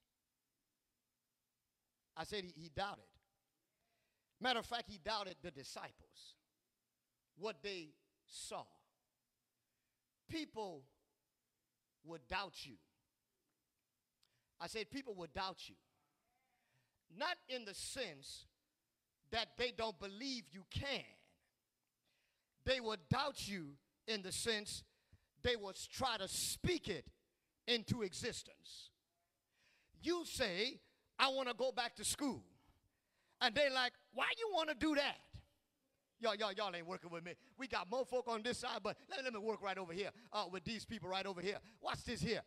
I 2.16 2.24
said 2.24 2.44
he, 2.44 2.54
he 2.56 2.70
doubted. 2.76 3.04
Matter 4.42 4.60
of 4.60 4.66
fact, 4.66 4.86
he 4.88 5.00
doubted 5.04 5.36
the 5.42 5.52
disciples, 5.52 6.36
what 7.38 7.58
they 7.62 7.90
saw. 8.28 8.64
People 10.30 10.84
would 12.06 12.26
doubt 12.28 12.54
you. 12.66 12.76
I 14.62 14.68
said, 14.68 14.90
people 14.92 15.14
would 15.16 15.34
doubt 15.34 15.68
you. 15.68 15.76
Not 17.18 17.38
in 17.50 17.66
the 17.66 17.74
sense 17.74 18.46
that 19.32 19.50
they 19.58 19.72
don't 19.76 20.00
believe 20.00 20.44
you 20.52 20.64
can, 20.70 21.04
they 22.66 22.80
would 22.80 23.00
doubt 23.10 23.48
you 23.48 23.70
in 24.08 24.22
the 24.22 24.32
sense 24.32 24.84
they 25.44 25.56
would 25.56 25.78
try 25.92 26.18
to 26.18 26.28
speak 26.28 26.88
it 26.88 27.06
into 27.68 28.02
existence. 28.02 28.90
You 30.02 30.24
say, 30.26 30.80
I 31.18 31.30
want 31.30 31.48
to 31.50 31.54
go 31.54 31.72
back 31.72 31.96
to 31.96 32.04
school. 32.04 32.44
And 33.42 33.56
they 33.56 33.70
like, 33.70 33.94
why 34.14 34.26
you 34.38 34.50
want 34.54 34.70
to 34.70 34.76
do 34.76 34.96
that? 34.96 35.18
Y'all, 36.20 36.36
y'all, 36.36 36.52
y'all 36.52 36.76
ain't 36.76 36.86
working 36.86 37.10
with 37.10 37.24
me. 37.24 37.34
We 37.58 37.68
got 37.68 37.90
more 37.90 38.04
folk 38.04 38.28
on 38.28 38.44
this 38.44 38.58
side, 38.58 38.80
but 38.84 38.98
let, 39.10 39.24
let 39.24 39.34
me 39.34 39.40
work 39.40 39.62
right 39.62 39.78
over 39.78 39.94
here 39.94 40.10
uh, 40.34 40.46
with 40.52 40.66
these 40.66 40.86
people 40.86 41.10
right 41.10 41.26
over 41.26 41.40
here. 41.40 41.58
Watch 41.82 42.04
this 42.04 42.22
here. 42.22 42.42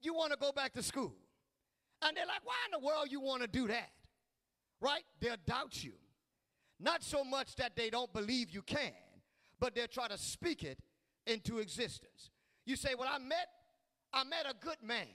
You 0.00 0.14
want 0.14 0.32
to 0.32 0.38
go 0.38 0.50
back 0.50 0.72
to 0.72 0.82
school. 0.82 1.14
And 2.02 2.16
they're 2.16 2.26
like, 2.26 2.44
why 2.44 2.54
in 2.66 2.80
the 2.80 2.84
world 2.84 3.06
you 3.10 3.20
want 3.20 3.42
to 3.42 3.48
do 3.48 3.68
that? 3.68 3.90
Right? 4.80 5.04
They'll 5.20 5.36
doubt 5.46 5.84
you. 5.84 5.92
Not 6.80 7.04
so 7.04 7.22
much 7.22 7.54
that 7.56 7.76
they 7.76 7.90
don't 7.90 8.12
believe 8.12 8.50
you 8.50 8.62
can, 8.62 8.92
but 9.60 9.76
they'll 9.76 9.86
try 9.86 10.08
to 10.08 10.18
speak 10.18 10.64
it 10.64 10.78
into 11.24 11.58
existence. 11.58 12.30
You 12.66 12.74
say, 12.74 12.96
well, 12.98 13.08
I 13.08 13.20
met, 13.20 13.46
I 14.12 14.24
met 14.24 14.46
a 14.50 14.54
good 14.54 14.82
man. 14.82 15.06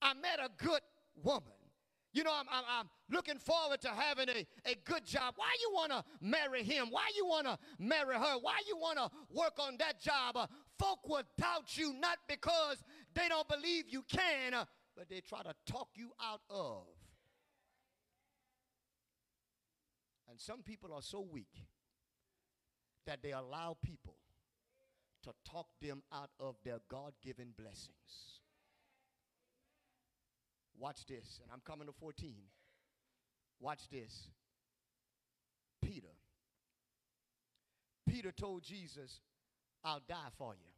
I 0.00 0.14
met 0.14 0.38
a 0.42 0.48
good 0.56 0.80
woman. 1.22 1.52
You 2.12 2.24
know, 2.24 2.32
I'm, 2.32 2.46
I'm, 2.50 2.64
I'm, 2.68 2.90
looking 3.10 3.38
forward 3.38 3.80
to 3.82 3.88
having 3.88 4.28
a, 4.28 4.46
a 4.70 4.74
good 4.84 5.04
job. 5.04 5.34
Why 5.36 5.50
you 5.60 5.70
want 5.72 5.92
to 5.92 6.04
marry 6.20 6.62
him? 6.62 6.88
Why 6.90 7.10
you 7.16 7.26
want 7.26 7.46
to 7.46 7.58
marry 7.78 8.16
her? 8.16 8.36
Why 8.40 8.60
you 8.68 8.76
want 8.76 8.98
to 8.98 9.10
work 9.30 9.54
on 9.58 9.76
that 9.78 10.00
job? 10.00 10.36
Uh, 10.36 10.46
folk 10.78 11.08
will 11.08 11.22
doubt 11.38 11.76
you 11.76 11.94
not 11.94 12.18
because 12.28 12.82
they 13.14 13.28
don't 13.28 13.48
believe 13.48 13.84
you 13.88 14.02
can, 14.08 14.54
uh, 14.54 14.64
but 14.96 15.08
they 15.08 15.20
try 15.20 15.42
to 15.42 15.54
talk 15.66 15.88
you 15.94 16.10
out 16.22 16.40
of. 16.50 16.84
And 20.30 20.40
some 20.40 20.62
people 20.62 20.92
are 20.94 21.02
so 21.02 21.20
weak 21.20 21.66
that 23.06 23.22
they 23.22 23.32
allow 23.32 23.76
people 23.82 24.16
to 25.24 25.30
talk 25.50 25.66
them 25.80 26.02
out 26.12 26.30
of 26.40 26.56
their 26.64 26.78
God 26.88 27.12
given 27.22 27.52
blessings. 27.56 28.40
Watch 30.78 31.06
this, 31.06 31.40
and 31.42 31.50
I'm 31.52 31.60
coming 31.64 31.86
to 31.86 31.92
14. 31.92 32.34
Watch 33.60 33.88
this. 33.90 34.28
Peter. 35.80 36.08
Peter 38.08 38.32
told 38.32 38.62
Jesus, 38.62 39.20
I'll 39.84 40.02
die 40.08 40.30
for 40.36 40.54
you. 40.54 40.70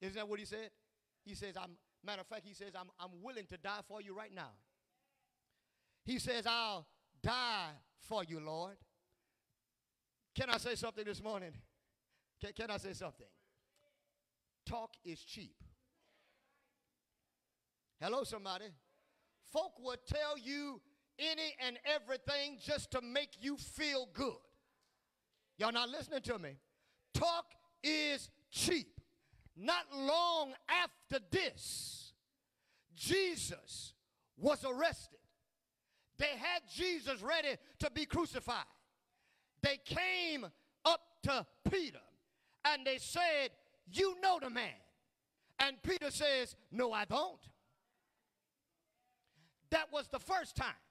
Isn't 0.00 0.16
that 0.16 0.28
what 0.28 0.38
he 0.38 0.44
said? 0.44 0.70
He 1.24 1.34
says, 1.34 1.54
I'm, 1.56 1.76
matter 2.04 2.22
of 2.22 2.26
fact, 2.26 2.42
he 2.44 2.54
says, 2.54 2.72
I'm, 2.78 2.88
I'm 2.98 3.22
willing 3.22 3.46
to 3.50 3.56
die 3.56 3.80
for 3.86 4.00
you 4.00 4.16
right 4.16 4.34
now. 4.34 4.50
He 6.04 6.18
says, 6.18 6.46
I'll 6.46 6.86
die 7.22 7.70
for 8.00 8.24
you, 8.24 8.40
Lord. 8.40 8.76
Can 10.34 10.50
I 10.50 10.58
say 10.58 10.74
something 10.74 11.04
this 11.04 11.22
morning? 11.22 11.52
Can, 12.40 12.52
can 12.52 12.70
I 12.70 12.78
say 12.78 12.94
something? 12.94 13.26
Talk 14.66 14.90
is 15.04 15.20
cheap. 15.20 15.54
Hello, 18.02 18.24
somebody. 18.24 18.64
Folk 19.52 19.78
will 19.80 19.96
tell 20.08 20.36
you 20.36 20.80
any 21.20 21.54
and 21.64 21.78
everything 21.84 22.58
just 22.60 22.90
to 22.90 23.00
make 23.00 23.28
you 23.40 23.56
feel 23.56 24.08
good. 24.12 24.34
Y'all 25.56 25.70
not 25.70 25.88
listening 25.88 26.20
to 26.22 26.36
me. 26.36 26.56
Talk 27.14 27.44
is 27.80 28.28
cheap. 28.50 29.00
Not 29.56 29.84
long 29.94 30.52
after 30.68 31.24
this, 31.30 32.12
Jesus 32.96 33.92
was 34.36 34.64
arrested. 34.64 35.20
They 36.18 36.26
had 36.26 36.62
Jesus 36.74 37.22
ready 37.22 37.56
to 37.78 37.90
be 37.92 38.04
crucified. 38.04 38.64
They 39.62 39.78
came 39.84 40.44
up 40.84 41.02
to 41.22 41.46
Peter 41.70 42.00
and 42.64 42.84
they 42.84 42.98
said, 42.98 43.50
You 43.92 44.16
know 44.20 44.40
the 44.42 44.50
man. 44.50 44.74
And 45.60 45.80
Peter 45.84 46.10
says, 46.10 46.56
No, 46.72 46.92
I 46.92 47.04
don't. 47.04 47.38
That 49.72 49.90
was 49.90 50.06
the 50.08 50.18
first 50.18 50.54
time. 50.54 50.82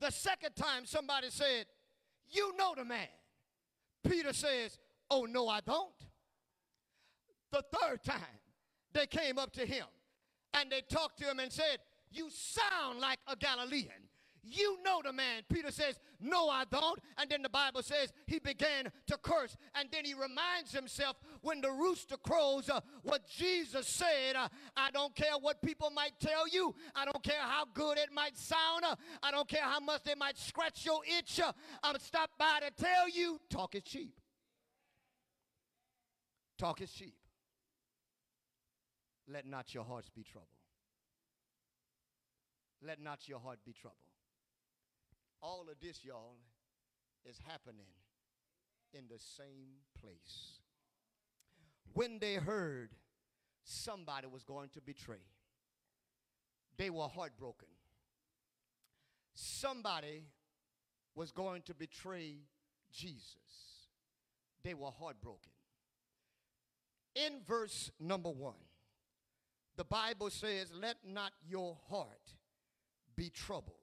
The 0.00 0.10
second 0.10 0.56
time 0.56 0.86
somebody 0.86 1.30
said, 1.30 1.66
You 2.28 2.52
know 2.58 2.74
the 2.76 2.84
man. 2.84 3.06
Peter 4.02 4.32
says, 4.32 4.76
Oh, 5.08 5.24
no, 5.24 5.48
I 5.48 5.60
don't. 5.60 5.94
The 7.52 7.62
third 7.72 8.02
time 8.02 8.40
they 8.92 9.06
came 9.06 9.38
up 9.38 9.52
to 9.52 9.64
him 9.64 9.86
and 10.52 10.70
they 10.70 10.80
talked 10.80 11.18
to 11.20 11.30
him 11.30 11.38
and 11.38 11.52
said, 11.52 11.78
You 12.10 12.28
sound 12.28 12.98
like 12.98 13.20
a 13.28 13.36
Galilean. 13.36 14.08
You 14.44 14.78
know 14.84 15.00
the 15.04 15.12
man. 15.12 15.42
Peter 15.52 15.70
says, 15.70 16.00
No, 16.20 16.48
I 16.48 16.64
don't. 16.70 16.98
And 17.16 17.30
then 17.30 17.42
the 17.42 17.48
Bible 17.48 17.82
says 17.82 18.12
he 18.26 18.40
began 18.40 18.90
to 19.06 19.16
curse. 19.18 19.56
And 19.76 19.88
then 19.92 20.04
he 20.04 20.14
reminds 20.14 20.72
himself 20.72 21.16
when 21.42 21.60
the 21.60 21.70
rooster 21.70 22.16
crows 22.16 22.68
uh, 22.68 22.80
what 23.02 23.26
Jesus 23.28 23.86
said 23.86 24.34
uh, 24.36 24.48
I 24.76 24.90
don't 24.90 25.14
care 25.14 25.34
what 25.40 25.62
people 25.62 25.90
might 25.90 26.18
tell 26.20 26.48
you, 26.48 26.74
I 26.94 27.04
don't 27.04 27.22
care 27.22 27.40
how 27.40 27.64
good 27.72 27.98
it 27.98 28.08
might 28.12 28.36
sound, 28.36 28.84
uh, 28.84 28.96
I 29.22 29.30
don't 29.30 29.48
care 29.48 29.62
how 29.62 29.80
much 29.80 30.02
they 30.02 30.14
might 30.14 30.36
scratch 30.38 30.84
your 30.84 31.00
itch. 31.18 31.40
Uh, 31.40 31.52
I'm 31.82 31.98
stopped 32.00 32.36
by 32.38 32.60
to 32.60 32.82
tell 32.82 33.08
you 33.08 33.40
talk 33.48 33.74
is 33.76 33.82
cheap. 33.84 34.18
Talk 36.58 36.80
is 36.80 36.90
cheap. 36.90 37.14
Let 39.28 39.46
not 39.46 39.72
your 39.72 39.84
hearts 39.84 40.08
be 40.08 40.24
troubled. 40.24 40.48
Let 42.84 43.00
not 43.00 43.28
your 43.28 43.38
heart 43.38 43.60
be 43.64 43.72
troubled. 43.72 44.11
All 45.42 45.66
of 45.70 45.80
this, 45.80 46.04
y'all, 46.04 46.36
is 47.28 47.38
happening 47.46 47.90
in 48.92 49.04
the 49.08 49.18
same 49.18 49.80
place. 50.00 50.60
When 51.94 52.18
they 52.18 52.34
heard 52.34 52.90
somebody 53.64 54.26
was 54.26 54.44
going 54.44 54.70
to 54.70 54.80
betray, 54.80 55.24
they 56.78 56.90
were 56.90 57.08
heartbroken. 57.08 57.68
Somebody 59.34 60.24
was 61.14 61.30
going 61.30 61.62
to 61.62 61.74
betray 61.74 62.36
Jesus. 62.92 63.36
They 64.62 64.74
were 64.74 64.90
heartbroken. 64.90 65.52
In 67.14 67.40
verse 67.46 67.90
number 68.00 68.30
one, 68.30 68.54
the 69.76 69.84
Bible 69.84 70.30
says, 70.30 70.72
Let 70.72 70.96
not 71.04 71.32
your 71.46 71.76
heart 71.88 72.36
be 73.16 73.28
troubled. 73.28 73.81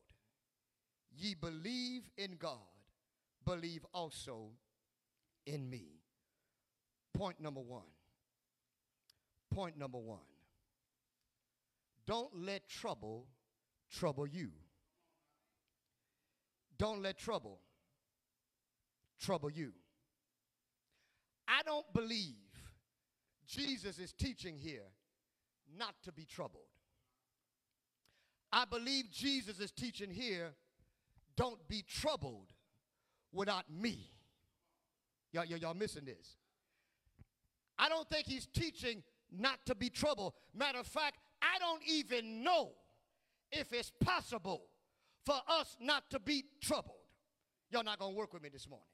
Ye 1.20 1.36
believe 1.36 2.04
in 2.18 2.38
God, 2.40 2.58
believe 3.46 3.86
also 3.94 4.52
in 5.46 5.70
me. 5.70 6.00
Point 7.14 7.42
number 7.42 7.60
one. 7.60 7.92
Point 9.54 9.78
number 9.78 9.98
one. 9.98 10.20
Don't 12.08 12.30
let 12.34 12.70
trouble 12.70 13.28
trouble 13.92 14.26
you. 14.26 14.50
Don't 16.78 17.02
let 17.02 17.18
trouble 17.18 17.60
trouble 19.20 19.52
you. 19.52 19.74
I 21.50 21.64
don't 21.66 21.92
believe 21.94 22.36
Jesus 23.46 24.00
is 24.00 24.14
teaching 24.14 24.58
here 24.58 24.88
not 25.78 25.96
to 26.04 26.14
be 26.14 26.24
troubled. 26.24 26.64
I 28.54 28.64
believe 28.64 29.12
Jesus 29.12 29.60
is 29.60 29.72
teaching 29.72 30.10
here 30.10 30.54
don't 31.40 31.66
be 31.70 31.82
troubled 31.88 32.52
without 33.32 33.64
me. 33.72 34.12
Y'all, 35.32 35.46
y'all, 35.46 35.74
missing 35.74 36.04
this. 36.04 36.36
I 37.78 37.88
don't 37.88 38.10
think 38.10 38.28
he's 38.28 38.46
teaching 38.46 39.04
not 39.32 39.58
to 39.68 39.74
be 39.74 39.90
troubled. 39.90 40.34
Matter 40.54 40.80
of 40.80 40.88
fact, 40.88 41.16
I 41.42 41.58
don't 41.60 41.82
even 41.88 42.44
know 42.44 42.72
if 43.54 43.72
it's 43.72 43.94
possible 44.04 44.64
for 45.26 45.36
us 45.48 45.78
not 45.80 46.10
to 46.10 46.20
be 46.20 46.44
troubled. 46.62 46.98
Y'all 47.72 47.86
not 47.86 48.02
to 48.02 48.10
work 48.10 48.34
with 48.34 48.44
me 48.44 48.50
this 48.50 48.68
morning. 48.68 48.88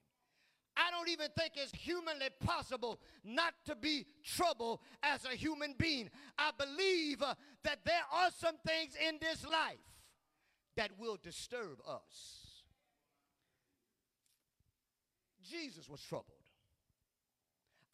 I 0.78 0.92
don't 0.92 1.10
even 1.10 1.30
think 1.36 1.54
it's 1.56 1.72
humanly 1.72 2.28
possible 2.46 3.00
not 3.24 3.54
to 3.66 3.76
be 3.76 4.06
troubled 4.24 4.82
as 5.02 5.26
a 5.26 5.36
human 5.36 5.74
being. 5.80 6.12
I 6.38 6.52
believe 6.56 7.24
uh, 7.24 7.34
that 7.64 7.80
there 7.86 8.04
are 8.14 8.30
some 8.38 8.58
things 8.68 8.94
in 9.08 9.18
this 9.20 9.44
life 9.46 9.80
that 10.78 10.92
will 10.98 11.18
disturb 11.22 11.80
us. 11.88 12.46
Jesus 15.44 15.90
was 15.90 16.02
troubled. 16.02 16.32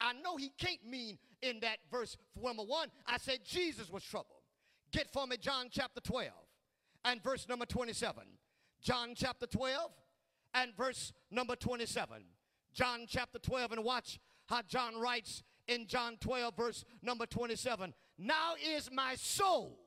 I 0.00 0.12
know 0.14 0.36
he 0.36 0.50
can't 0.58 0.84
mean 0.84 1.18
in 1.42 1.60
that 1.60 1.78
verse 1.90 2.16
number 2.40 2.64
one. 2.64 2.88
I 3.06 3.18
said 3.18 3.40
Jesus 3.44 3.90
was 3.90 4.02
troubled. 4.02 4.40
Get 4.90 5.10
for 5.10 5.26
me 5.26 5.36
John 5.36 5.66
chapter 5.70 6.00
12 6.00 6.30
and 7.04 7.22
verse 7.22 7.48
number 7.48 7.66
27. 7.66 8.24
John 8.82 9.12
chapter 9.14 9.46
12 9.46 9.90
and 10.54 10.76
verse 10.76 11.12
number 11.30 11.54
27. 11.54 12.24
John 12.74 13.04
chapter 13.08 13.38
12 13.38 13.72
and 13.72 13.84
watch 13.84 14.18
how 14.46 14.62
John 14.62 14.98
writes 15.00 15.42
in 15.68 15.86
John 15.86 16.16
12 16.20 16.56
verse 16.56 16.84
number 17.00 17.26
27. 17.26 17.94
Now 18.18 18.54
is 18.60 18.90
my 18.92 19.14
soul 19.14 19.78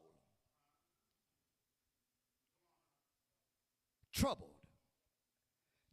troubled. 4.15 4.49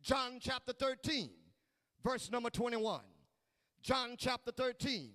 John 0.02 0.38
chapter 0.40 0.72
13 0.72 1.30
verse 2.02 2.30
number 2.30 2.50
21. 2.50 3.00
John 3.82 4.14
chapter 4.16 4.52
13 4.52 5.11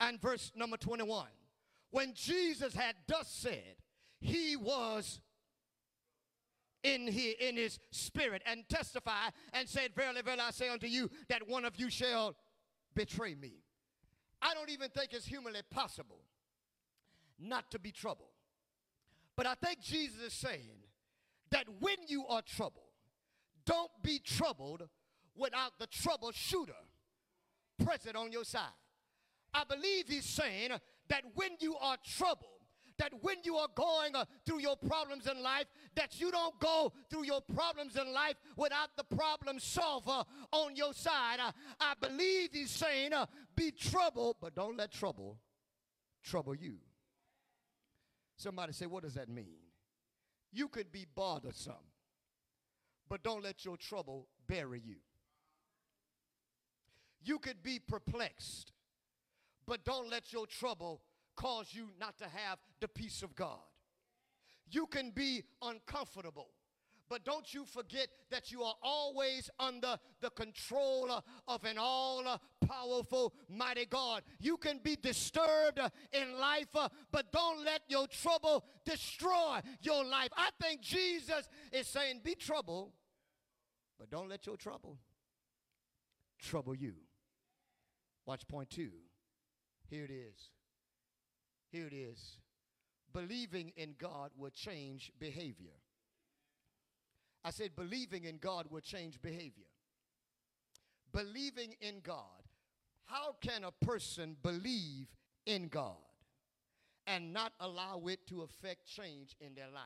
and 0.00 0.20
verse 0.20 0.52
number 0.54 0.76
21. 0.76 1.26
When 1.90 2.12
Jesus 2.14 2.74
had 2.74 2.96
thus 3.06 3.28
said, 3.28 3.76
he 4.20 4.56
was 4.56 5.20
in, 6.82 7.06
his, 7.06 7.34
in 7.40 7.56
his 7.56 7.78
spirit 7.90 8.42
and 8.46 8.68
testify 8.68 9.28
and 9.52 9.68
said, 9.68 9.94
Verily, 9.94 10.22
verily, 10.22 10.42
I 10.46 10.50
say 10.50 10.68
unto 10.68 10.86
you 10.86 11.10
that 11.28 11.48
one 11.48 11.64
of 11.64 11.76
you 11.76 11.88
shall 11.88 12.34
betray 12.94 13.34
me. 13.34 13.62
I 14.42 14.52
don't 14.54 14.70
even 14.70 14.90
think 14.90 15.12
it's 15.12 15.24
humanly 15.24 15.62
possible 15.70 16.20
not 17.38 17.70
to 17.70 17.78
be 17.78 17.90
troubled. 17.90 18.28
But 19.36 19.46
I 19.46 19.54
think 19.54 19.80
Jesus 19.80 20.20
is 20.20 20.32
saying 20.32 20.83
that 21.54 21.66
when 21.78 21.94
you 22.08 22.26
are 22.26 22.42
troubled, 22.42 22.90
don't 23.64 23.90
be 24.02 24.18
troubled 24.18 24.88
without 25.36 25.70
the 25.78 25.86
troubleshooter 25.86 26.82
present 27.84 28.16
on 28.16 28.32
your 28.32 28.42
side. 28.42 28.74
I 29.54 29.62
believe 29.62 30.08
he's 30.08 30.24
saying 30.24 30.70
that 31.08 31.22
when 31.36 31.50
you 31.60 31.76
are 31.76 31.96
troubled, 32.18 32.50
that 32.98 33.12
when 33.20 33.36
you 33.44 33.54
are 33.56 33.68
going 33.72 34.16
uh, 34.16 34.24
through 34.44 34.62
your 34.62 34.76
problems 34.76 35.28
in 35.28 35.40
life, 35.44 35.66
that 35.94 36.20
you 36.20 36.32
don't 36.32 36.58
go 36.58 36.92
through 37.08 37.24
your 37.24 37.40
problems 37.40 37.96
in 37.96 38.12
life 38.12 38.34
without 38.56 38.88
the 38.96 39.04
problem 39.16 39.60
solver 39.60 40.24
on 40.50 40.74
your 40.74 40.92
side. 40.92 41.38
I 41.78 41.94
believe 42.00 42.50
he's 42.52 42.72
saying, 42.72 43.12
uh, 43.12 43.26
be 43.54 43.70
troubled, 43.70 44.38
but 44.40 44.56
don't 44.56 44.76
let 44.76 44.90
trouble 44.90 45.38
trouble 46.24 46.56
you. 46.56 46.78
Somebody 48.36 48.72
say, 48.72 48.86
what 48.86 49.04
does 49.04 49.14
that 49.14 49.28
mean? 49.28 49.63
You 50.54 50.68
could 50.68 50.92
be 50.92 51.04
bothersome, 51.16 51.74
but 53.08 53.24
don't 53.24 53.42
let 53.42 53.64
your 53.64 53.76
trouble 53.76 54.28
bury 54.46 54.80
you. 54.84 54.98
You 57.24 57.40
could 57.40 57.60
be 57.60 57.80
perplexed, 57.80 58.70
but 59.66 59.84
don't 59.84 60.08
let 60.08 60.32
your 60.32 60.46
trouble 60.46 61.02
cause 61.34 61.70
you 61.72 61.88
not 61.98 62.16
to 62.18 62.24
have 62.24 62.58
the 62.80 62.86
peace 62.86 63.22
of 63.22 63.34
God. 63.34 63.58
You 64.70 64.86
can 64.86 65.10
be 65.10 65.42
uncomfortable, 65.60 66.50
but 67.08 67.24
don't 67.24 67.52
you 67.52 67.64
forget 67.64 68.08
that 68.30 68.50
you 68.50 68.62
are 68.62 68.74
always 68.82 69.50
under 69.58 69.98
the 70.20 70.30
control 70.30 71.10
uh, 71.10 71.20
of 71.46 71.64
an 71.64 71.76
all 71.78 72.40
powerful, 72.66 73.34
mighty 73.48 73.86
God. 73.86 74.22
You 74.40 74.56
can 74.56 74.80
be 74.82 74.96
disturbed 74.96 75.78
uh, 75.78 75.90
in 76.12 76.38
life, 76.38 76.68
uh, 76.74 76.88
but 77.12 77.30
don't 77.32 77.64
let 77.64 77.82
your 77.88 78.06
trouble 78.06 78.64
destroy 78.84 79.60
your 79.80 80.04
life. 80.04 80.30
I 80.36 80.50
think 80.60 80.80
Jesus 80.80 81.48
is 81.72 81.86
saying, 81.86 82.20
Be 82.24 82.34
troubled, 82.34 82.92
but 83.98 84.10
don't 84.10 84.28
let 84.28 84.46
your 84.46 84.56
trouble 84.56 84.98
trouble 86.44 86.74
you. 86.74 86.94
Watch 88.26 88.46
point 88.48 88.70
two. 88.70 88.90
Here 89.88 90.04
it 90.04 90.10
is. 90.10 90.50
Here 91.70 91.86
it 91.86 91.94
is. 91.94 92.38
Believing 93.12 93.72
in 93.76 93.94
God 93.98 94.30
will 94.36 94.50
change 94.50 95.12
behavior. 95.18 95.72
I 97.44 97.50
said, 97.50 97.76
believing 97.76 98.24
in 98.24 98.38
God 98.38 98.66
will 98.70 98.80
change 98.80 99.20
behavior. 99.20 99.66
Believing 101.12 101.74
in 101.80 102.00
God. 102.02 102.24
How 103.04 103.36
can 103.40 103.64
a 103.64 103.84
person 103.84 104.36
believe 104.42 105.08
in 105.44 105.68
God 105.68 105.96
and 107.06 107.32
not 107.34 107.52
allow 107.60 108.02
it 108.06 108.26
to 108.28 108.42
affect 108.42 108.86
change 108.86 109.36
in 109.40 109.54
their 109.54 109.68
life? 109.68 109.84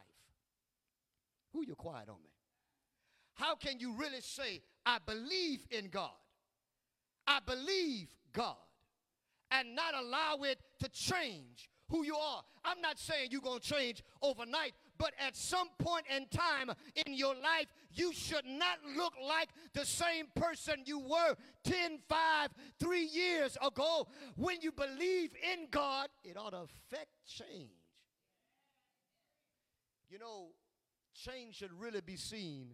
Who 1.52 1.64
you 1.66 1.74
quiet 1.74 2.08
on 2.08 2.22
me? 2.22 2.30
How 3.34 3.56
can 3.56 3.80
you 3.80 3.94
really 3.94 4.20
say, 4.20 4.62
I 4.86 4.98
believe 5.04 5.66
in 5.70 5.88
God? 5.88 6.10
I 7.26 7.40
believe 7.44 8.08
God 8.32 8.56
and 9.50 9.74
not 9.74 9.94
allow 9.94 10.38
it 10.42 10.58
to 10.80 10.88
change 10.90 11.68
who 11.88 12.04
you 12.04 12.16
are. 12.16 12.42
I'm 12.64 12.80
not 12.80 12.98
saying 12.98 13.28
you're 13.30 13.40
going 13.40 13.60
to 13.60 13.74
change 13.74 14.02
overnight, 14.22 14.72
but 14.98 15.12
at 15.18 15.36
some 15.36 15.68
point 15.78 16.04
in 16.14 16.26
time 16.26 16.70
in 17.06 17.14
your 17.14 17.34
life, 17.34 17.66
you 17.92 18.12
should 18.12 18.44
not 18.44 18.78
look 18.96 19.14
like 19.26 19.48
the 19.74 19.84
same 19.84 20.26
person 20.34 20.82
you 20.84 20.98
were 20.98 21.34
10, 21.64 22.00
5, 22.08 22.48
3 22.80 23.02
years 23.02 23.56
ago. 23.64 24.06
When 24.36 24.60
you 24.60 24.72
believe 24.72 25.32
in 25.52 25.68
God, 25.70 26.08
it 26.24 26.36
ought 26.36 26.50
to 26.50 26.62
affect 26.62 27.10
change. 27.26 27.70
You 30.10 30.18
know, 30.18 30.48
change 31.14 31.56
should 31.56 31.72
really 31.72 32.00
be 32.00 32.16
seen 32.16 32.70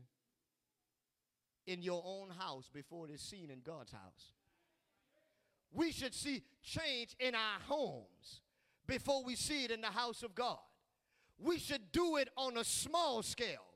in 1.67 1.83
your 1.83 2.03
own 2.05 2.31
house 2.31 2.71
before 2.73 3.07
it 3.09 3.13
is 3.13 3.21
seen 3.21 3.51
in 3.51 3.61
God's 3.61 3.93
house 3.93 4.33
we 5.75 5.91
should 5.93 6.15
see 6.15 6.43
change 6.63 7.17
in 7.19 7.35
our 7.35 7.61
homes 7.67 8.41
before 8.87 9.25
we 9.25 9.35
see 9.35 9.65
it 9.65 9.71
in 9.71 9.81
the 9.81 9.89
house 9.89 10.23
of 10.23 10.35
God. 10.35 10.59
We 11.38 11.59
should 11.59 11.92
do 11.92 12.16
it 12.16 12.29
on 12.37 12.57
a 12.57 12.64
small 12.64 13.23
scale 13.23 13.66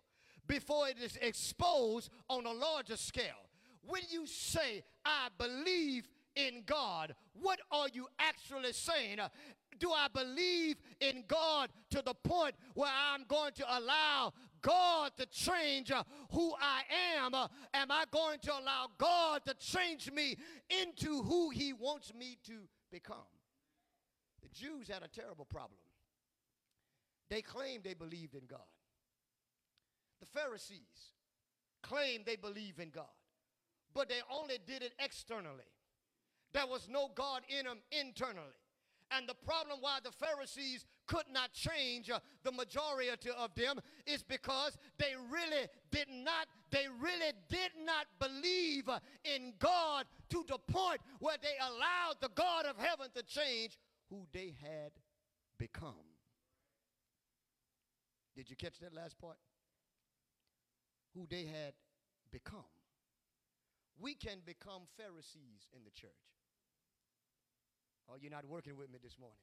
before 0.46 0.88
it 0.88 0.98
is 1.02 1.16
exposed 1.20 2.10
on 2.28 2.46
a 2.46 2.52
larger 2.52 2.96
scale. 2.96 3.48
When 3.86 4.02
you 4.10 4.26
say, 4.26 4.82
I 5.04 5.28
believe 5.38 6.08
in 6.34 6.62
God, 6.66 7.14
what 7.40 7.58
are 7.70 7.88
you 7.92 8.06
actually 8.18 8.72
saying? 8.72 9.18
Do 9.78 9.92
I 9.92 10.08
believe 10.12 10.76
in 11.00 11.24
God 11.26 11.70
to 11.90 12.02
the 12.02 12.14
point 12.14 12.54
where 12.74 12.90
I'm 12.90 13.24
going 13.28 13.52
to 13.54 13.78
allow 13.78 14.32
God 14.60 15.12
to 15.16 15.26
change 15.26 15.90
uh, 15.90 16.02
who 16.32 16.52
I 16.60 16.82
am? 17.16 17.34
Uh, 17.34 17.48
am 17.74 17.90
I 17.90 18.04
going 18.10 18.40
to 18.40 18.52
allow 18.52 18.88
God 18.98 19.42
to 19.46 19.54
change 19.54 20.10
me 20.10 20.36
into 20.82 21.22
who 21.22 21.50
He 21.50 21.72
wants 21.72 22.12
me 22.12 22.38
to 22.46 22.54
become? 22.90 23.16
The 24.42 24.48
Jews 24.48 24.88
had 24.88 25.02
a 25.02 25.08
terrible 25.08 25.44
problem. 25.44 25.78
They 27.30 27.42
claimed 27.42 27.84
they 27.84 27.94
believed 27.94 28.34
in 28.34 28.46
God. 28.48 28.60
The 30.20 30.26
Pharisees 30.26 31.12
claimed 31.82 32.24
they 32.26 32.36
believe 32.36 32.78
in 32.78 32.90
God, 32.90 33.04
but 33.94 34.08
they 34.08 34.20
only 34.32 34.58
did 34.66 34.82
it 34.82 34.92
externally. 34.98 35.68
There 36.52 36.66
was 36.66 36.88
no 36.88 37.10
God 37.14 37.42
in 37.48 37.66
them 37.66 37.78
internally. 37.92 38.56
And 39.10 39.28
the 39.28 39.34
problem 39.34 39.78
why 39.80 39.98
the 40.04 40.10
Pharisees 40.12 40.84
could 41.06 41.24
not 41.32 41.52
change 41.54 42.10
uh, 42.10 42.18
the 42.44 42.52
majority 42.52 43.30
of 43.30 43.54
them 43.54 43.80
is 44.06 44.22
because 44.22 44.76
they 44.98 45.14
really 45.30 45.66
did 45.90 46.08
not 46.10 46.46
they 46.70 46.86
really 47.00 47.32
did 47.48 47.70
not 47.84 48.06
believe 48.18 48.88
uh, 48.88 48.98
in 49.24 49.54
God 49.58 50.04
to 50.28 50.44
the 50.46 50.58
point 50.58 51.00
where 51.20 51.36
they 51.40 51.54
allowed 51.58 52.16
the 52.20 52.28
God 52.34 52.66
of 52.66 52.76
heaven 52.76 53.06
to 53.14 53.22
change 53.22 53.78
who 54.10 54.26
they 54.32 54.54
had 54.60 54.92
become. 55.58 56.07
Did 58.38 58.48
you 58.48 58.54
catch 58.54 58.78
that 58.78 58.94
last 58.94 59.18
part? 59.18 59.34
Who 61.12 61.26
they 61.28 61.42
had 61.42 61.74
become. 62.30 62.70
We 63.98 64.14
can 64.14 64.38
become 64.46 64.86
Pharisees 64.96 65.66
in 65.74 65.82
the 65.82 65.90
church. 65.90 66.22
Oh, 68.08 68.14
you're 68.14 68.30
not 68.30 68.46
working 68.46 68.76
with 68.76 68.92
me 68.92 68.98
this 69.02 69.18
morning. 69.18 69.42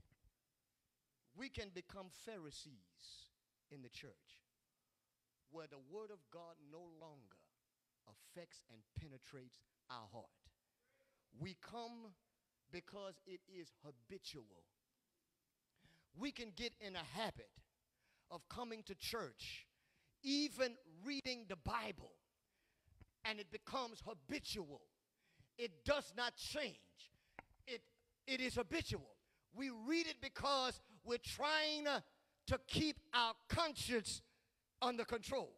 We 1.36 1.50
can 1.50 1.76
become 1.76 2.08
Pharisees 2.24 3.28
in 3.70 3.82
the 3.82 3.90
church 3.90 4.40
where 5.52 5.68
the 5.68 5.84
Word 5.92 6.08
of 6.10 6.24
God 6.32 6.56
no 6.72 6.88
longer 6.96 7.44
affects 8.08 8.64
and 8.72 8.80
penetrates 8.96 9.60
our 9.92 10.08
heart. 10.14 10.40
We 11.38 11.58
come 11.60 12.16
because 12.72 13.20
it 13.28 13.42
is 13.52 13.74
habitual. 13.84 14.64
We 16.18 16.32
can 16.32 16.54
get 16.56 16.72
in 16.80 16.96
a 16.96 17.04
habit 17.20 17.52
of 18.32 18.48
coming 18.50 18.84
to 18.84 18.96
church, 18.96 19.66
even 20.24 20.76
reading 21.06 21.46
the 21.48 21.56
Bible, 21.56 22.12
and 23.24 23.40
it 23.40 23.52
becomes 23.52 24.02
habitual. 24.06 24.82
It 25.58 25.72
does 25.86 26.14
not 26.18 26.36
change. 26.36 26.76
It 27.68 27.82
it 28.28 28.42
is 28.42 28.56
habitual. 28.56 29.16
We 29.56 29.70
read 29.88 30.08
it 30.08 30.18
because 30.22 30.82
we're 31.06 31.18
trying 31.18 31.86
to 32.48 32.60
keep 32.68 32.98
our 33.14 33.34
conscience 33.48 34.22
under 34.82 35.06
control. 35.06 35.52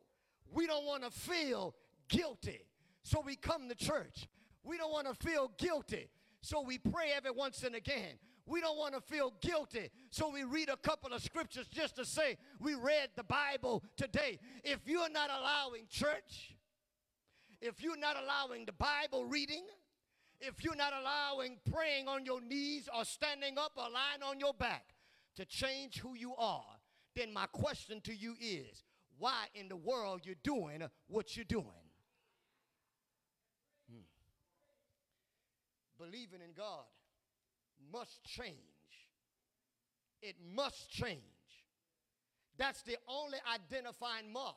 We 0.54 0.68
don't 0.68 0.86
want 0.86 1.04
to 1.04 1.10
feel 1.10 1.76
guilty, 2.08 2.62
so 3.04 3.22
we 3.26 3.36
come 3.36 3.68
to 3.70 3.76
church. 3.76 4.28
We 4.64 4.78
don't 4.78 4.92
want 4.92 5.08
to 5.08 5.28
feel 5.28 5.52
guilty, 5.58 6.10
so 6.42 6.62
we 6.62 6.78
pray 6.78 7.12
every 7.16 7.32
once 7.32 7.64
and 7.64 7.76
again. 7.76 8.20
We 8.48 8.62
don't 8.62 8.78
want 8.78 8.96
to 8.96 9.02
feel 9.02 9.34
guilty, 9.42 9.92
so 10.10 10.32
we 10.32 10.46
read 10.46 10.70
a 10.70 10.78
couple 10.78 11.12
of 11.12 11.22
scriptures 11.22 11.68
just 11.68 11.98
to 11.98 12.06
say 12.06 12.38
we 12.62 12.76
read 12.76 13.10
the 13.18 13.24
Bible 13.24 13.84
today. 13.98 14.40
If 14.64 14.80
you're 14.86 15.10
not 15.10 15.30
allowing 15.30 15.84
church, 15.90 16.56
if 17.62 17.84
you're 17.84 17.98
not 17.98 18.16
allowing 18.16 18.66
the 18.66 18.72
Bible 18.72 19.26
reading, 19.26 19.66
if 20.40 20.64
you're 20.64 20.78
not 20.78 20.94
allowing 20.94 21.58
praying 21.70 22.08
on 22.08 22.26
your 22.26 22.40
knees 22.40 22.88
or 22.96 23.04
standing 23.04 23.58
up 23.58 23.74
or 23.76 23.84
lying 23.84 24.24
on 24.24 24.40
your 24.40 24.54
back 24.54 24.94
to 25.36 25.44
change 25.44 26.00
who 26.00 26.16
you 26.16 26.34
are, 26.38 26.64
then 27.18 27.34
my 27.34 27.48
question 27.48 28.00
to 28.02 28.16
you 28.16 28.36
is 28.40 28.86
why 29.18 29.48
in 29.56 29.68
the 29.68 29.76
world 29.76 30.22
you're 30.24 30.36
doing 30.42 30.84
what 31.08 31.36
you're 31.36 31.44
doing? 31.44 31.66
Hmm. 33.92 34.04
Believing 35.98 36.40
in 36.42 36.54
God 36.56 36.86
must 37.92 38.24
change. 38.24 38.56
It 40.22 40.36
must 40.56 40.90
change. 40.90 41.22
That's 42.58 42.82
the 42.84 42.98
only 43.08 43.38
identifying 43.54 44.32
mark 44.32 44.56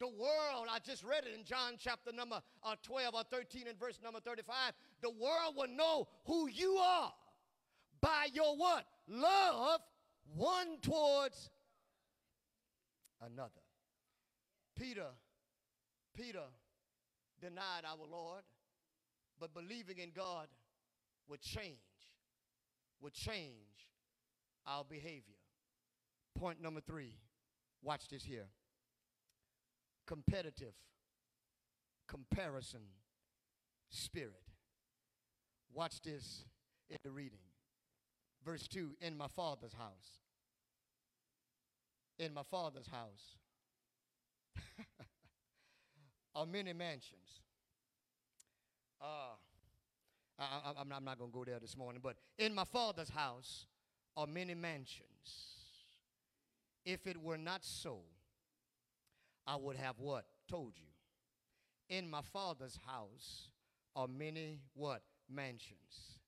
the 0.00 0.08
world, 0.08 0.66
I 0.70 0.78
just 0.78 1.04
read 1.04 1.24
it 1.26 1.38
in 1.38 1.44
John 1.44 1.74
chapter 1.78 2.10
number 2.10 2.40
uh, 2.64 2.74
12 2.82 3.14
or 3.14 3.22
13 3.30 3.68
and 3.68 3.78
verse 3.78 3.98
number 4.02 4.18
35. 4.18 4.72
The 5.02 5.10
world 5.10 5.54
will 5.56 5.68
know 5.68 6.08
who 6.24 6.48
you 6.48 6.76
are 6.76 7.12
by 8.00 8.28
your 8.32 8.56
what? 8.56 8.86
Love 9.06 9.80
one 10.34 10.78
towards 10.80 11.50
another. 13.20 13.50
Peter, 14.74 15.08
Peter 16.16 16.44
denied 17.42 17.84
our 17.84 18.06
Lord, 18.10 18.42
but 19.38 19.52
believing 19.52 19.98
in 19.98 20.12
God 20.16 20.46
would 21.28 21.42
change, 21.42 21.76
would 23.00 23.14
change 23.14 23.88
our 24.66 24.84
behavior. 24.84 25.36
Point 26.38 26.60
number 26.62 26.80
three. 26.80 27.16
Watch 27.82 28.08
this 28.08 28.22
here 28.22 28.48
competitive 30.06 30.74
comparison 32.08 32.80
spirit. 33.90 34.42
Watch 35.72 36.02
this 36.02 36.44
in 36.88 36.96
the 37.04 37.10
reading. 37.10 37.38
Verse 38.44 38.66
2 38.66 38.90
In 39.00 39.16
my 39.16 39.28
father's 39.28 39.72
house. 39.72 40.18
In 42.18 42.34
my 42.34 42.42
father's 42.50 42.88
house 42.88 43.36
are 46.34 46.44
many 46.44 46.72
mansions. 46.72 47.40
Uh, 49.00 49.36
I, 50.40 50.80
am 50.80 50.88
not, 50.88 51.04
not 51.04 51.18
going 51.18 51.30
to 51.30 51.36
go 51.36 51.44
there 51.44 51.58
this 51.58 51.76
morning, 51.76 52.00
but 52.02 52.16
in 52.38 52.54
my 52.54 52.64
father's 52.64 53.10
house 53.10 53.66
are 54.16 54.26
many 54.26 54.54
mansions. 54.54 55.06
If 56.84 57.06
it 57.06 57.16
were 57.20 57.36
not 57.36 57.62
so, 57.62 58.00
I 59.46 59.56
would 59.56 59.76
have 59.76 59.98
what? 59.98 60.24
Told 60.48 60.72
you. 60.76 60.86
In 61.94 62.08
my 62.08 62.22
father's 62.22 62.78
house 62.86 63.48
are 63.94 64.08
many 64.08 64.60
what? 64.74 65.02
Mansions. 65.28 66.20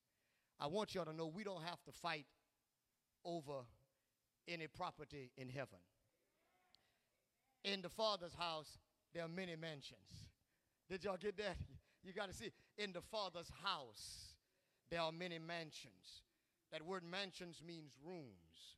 I 0.60 0.66
want 0.66 0.94
y'all 0.94 1.06
to 1.06 1.12
know 1.12 1.26
we 1.26 1.44
don't 1.44 1.62
have 1.62 1.82
to 1.84 1.92
fight 1.92 2.26
over 3.24 3.62
any 4.46 4.66
property 4.66 5.30
in 5.36 5.48
heaven. 5.48 5.78
In 7.64 7.80
the 7.80 7.88
father's 7.88 8.34
house, 8.34 8.78
there 9.14 9.24
are 9.24 9.28
many 9.28 9.56
mansions. 9.56 10.30
Did 10.90 11.04
y'all 11.04 11.16
get 11.16 11.36
that? 11.38 11.56
You 12.04 12.12
got 12.12 12.28
to 12.28 12.34
see. 12.34 12.50
In 12.78 12.92
the 12.92 13.00
father's 13.00 13.50
house, 13.62 14.34
there 14.90 15.00
are 15.00 15.12
many 15.12 15.38
mansions. 15.38 16.22
That 16.72 16.84
word 16.84 17.02
mansions 17.04 17.60
means 17.66 17.92
rooms, 18.04 18.76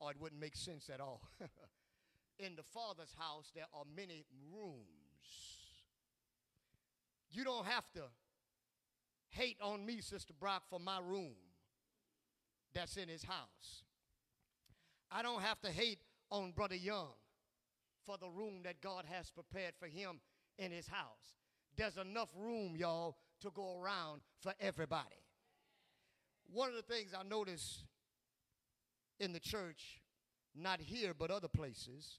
or 0.00 0.10
it 0.10 0.16
wouldn't 0.20 0.40
make 0.40 0.56
sense 0.56 0.90
at 0.92 1.00
all. 1.00 1.22
in 2.38 2.56
the 2.56 2.62
Father's 2.62 3.14
house, 3.16 3.52
there 3.54 3.66
are 3.72 3.84
many 3.94 4.24
rooms. 4.52 4.86
You 7.30 7.44
don't 7.44 7.66
have 7.66 7.90
to 7.92 8.02
hate 9.28 9.58
on 9.62 9.86
me, 9.86 10.00
Sister 10.00 10.32
Brock, 10.38 10.64
for 10.68 10.80
my 10.80 10.98
room 10.98 11.34
that's 12.74 12.96
in 12.96 13.08
his 13.08 13.22
house. 13.22 13.84
I 15.12 15.22
don't 15.22 15.42
have 15.42 15.60
to 15.60 15.70
hate 15.70 16.00
on 16.30 16.52
Brother 16.52 16.76
Young 16.76 17.12
for 18.04 18.16
the 18.16 18.28
room 18.28 18.62
that 18.64 18.80
God 18.80 19.04
has 19.08 19.30
prepared 19.30 19.74
for 19.78 19.86
him 19.86 20.20
in 20.58 20.72
his 20.72 20.88
house. 20.88 21.39
There's 21.80 21.96
enough 21.96 22.28
room, 22.36 22.74
y'all, 22.76 23.16
to 23.40 23.48
go 23.54 23.80
around 23.80 24.20
for 24.42 24.52
everybody. 24.60 25.24
One 26.52 26.68
of 26.68 26.74
the 26.74 26.82
things 26.82 27.14
I 27.18 27.22
notice 27.26 27.84
in 29.18 29.32
the 29.32 29.40
church, 29.40 30.02
not 30.54 30.82
here 30.82 31.14
but 31.18 31.30
other 31.30 31.48
places, 31.48 32.18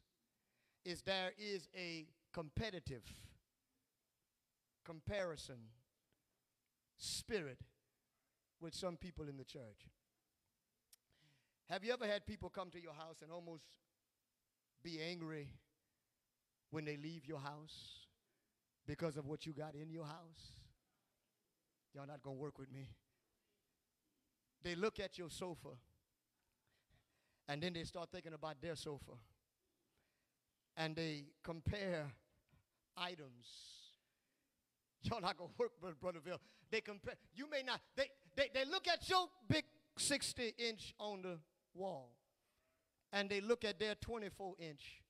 is 0.84 1.04
there 1.04 1.30
is 1.38 1.68
a 1.78 2.08
competitive 2.34 3.04
comparison 4.84 5.60
spirit 6.98 7.60
with 8.60 8.74
some 8.74 8.98
people 8.98 9.30
in 9.30 9.38
the 9.38 9.46
church. 9.46 9.86
Have 11.70 11.84
you 11.84 11.94
ever 11.94 12.08
had 12.08 12.26
people 12.26 12.50
come 12.50 12.72
to 12.72 12.82
your 12.82 12.94
house 12.94 13.22
and 13.22 13.32
almost 13.32 13.66
be 14.84 15.00
angry 15.08 15.50
when 16.72 16.84
they 16.84 16.98
leave 16.98 17.28
your 17.28 17.42
house 17.42 18.01
because 18.88 19.18
of 19.18 19.26
what 19.26 19.46
you 19.46 19.54
got 19.54 19.76
in 19.76 19.90
your 19.90 20.06
house? 20.06 20.60
Y'all 21.94 22.08
not 22.08 22.22
going 22.22 22.38
to 22.38 22.42
work 22.42 22.58
with 22.58 22.72
me. 22.72 22.90
They 24.64 24.76
look 24.76 25.00
at 25.00 25.18
your 25.18 25.30
sofa 25.30 25.70
and 27.48 27.62
then 27.62 27.74
they 27.74 27.84
start 27.84 28.10
thinking 28.12 28.34
about 28.34 28.62
their 28.62 28.76
sofa 28.76 29.14
and 30.78 30.96
they 30.96 31.26
compare 31.44 32.12
items 32.96 33.72
Y'all 35.04 35.22
not 35.22 35.38
gonna 35.38 35.50
work, 35.58 35.72
Brother 35.80 35.96
Brotherville. 36.02 36.38
They 36.70 36.82
compare. 36.82 37.16
You 37.34 37.50
may 37.50 37.64
not. 37.64 37.82
They, 37.96 38.06
they 38.36 38.50
they 38.54 38.66
look 38.66 38.88
at 38.88 39.10
your 39.10 39.28
big 39.48 39.66
60 39.98 40.54
inch 40.58 40.94
on 41.00 41.22
the 41.24 41.40
wall, 41.74 42.12
and 43.12 43.30
they 43.30 43.42
look 43.42 43.66
at 43.66 43.80
their 43.80 43.96
24 43.96 44.56
inch 44.60 45.02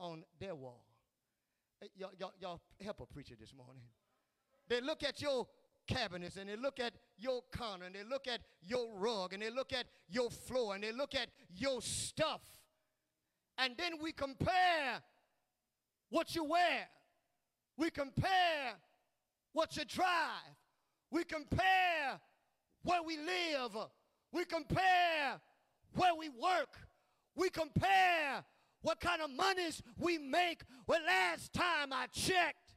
on 0.00 0.24
their 0.40 0.54
wall. 0.54 0.84
Y'all, 1.96 2.10
y'all, 2.18 2.32
y'all 2.40 2.60
help 2.82 3.00
a 3.00 3.06
preacher 3.06 3.34
this 3.38 3.52
morning. 3.54 3.82
They 4.68 4.80
look 4.80 5.02
at 5.02 5.20
your 5.20 5.46
cabinets 5.86 6.36
and 6.36 6.48
they 6.48 6.56
look 6.56 6.80
at 6.80 6.94
your 7.18 7.42
counter 7.52 7.84
and 7.84 7.94
they 7.94 8.02
look 8.02 8.26
at 8.26 8.40
your 8.62 8.96
rug 8.98 9.32
and 9.32 9.42
they 9.42 9.50
look 9.50 9.72
at 9.72 9.86
your 10.08 10.30
floor 10.30 10.74
and 10.74 10.82
they 10.82 10.92
look 10.92 11.14
at 11.14 11.28
your 11.54 11.80
stuff. 11.80 12.40
And 13.58 13.74
then 13.76 13.92
we 14.02 14.12
compare 14.12 15.02
what 16.10 16.34
you 16.34 16.44
wear. 16.44 16.88
We 17.76 17.90
compare 17.90 18.74
what 19.52 19.76
you 19.76 19.84
drive. 19.84 20.56
We 21.10 21.24
compare 21.24 22.20
where 22.82 23.02
we 23.02 23.16
live. 23.16 23.76
We 24.32 24.44
compare 24.44 25.40
where 25.94 26.14
we 26.14 26.28
work. 26.28 26.76
We 27.34 27.50
compare 27.50 28.44
what 28.86 29.00
kind 29.00 29.20
of 29.20 29.30
monies 29.30 29.82
we 29.98 30.16
make. 30.16 30.62
Well, 30.86 31.00
last 31.04 31.52
time 31.52 31.92
I 31.92 32.06
checked, 32.12 32.76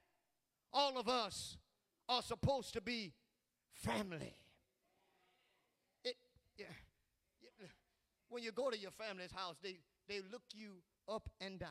all 0.74 0.98
of 0.98 1.08
us 1.08 1.56
are 2.10 2.24
supposed 2.24 2.74
to 2.74 2.82
be 2.82 3.14
family. 3.74 4.34
It, 6.04 6.16
yeah, 6.58 6.66
yeah, 7.44 7.68
when 8.28 8.42
you 8.42 8.52
go 8.52 8.72
to 8.72 8.78
your 8.78 8.90
family's 8.90 9.32
house, 9.32 9.58
they, 9.62 9.78
they 10.08 10.22
look 10.32 10.42
you 10.52 10.78
up 11.08 11.30
and 11.40 11.60
down. 11.60 11.70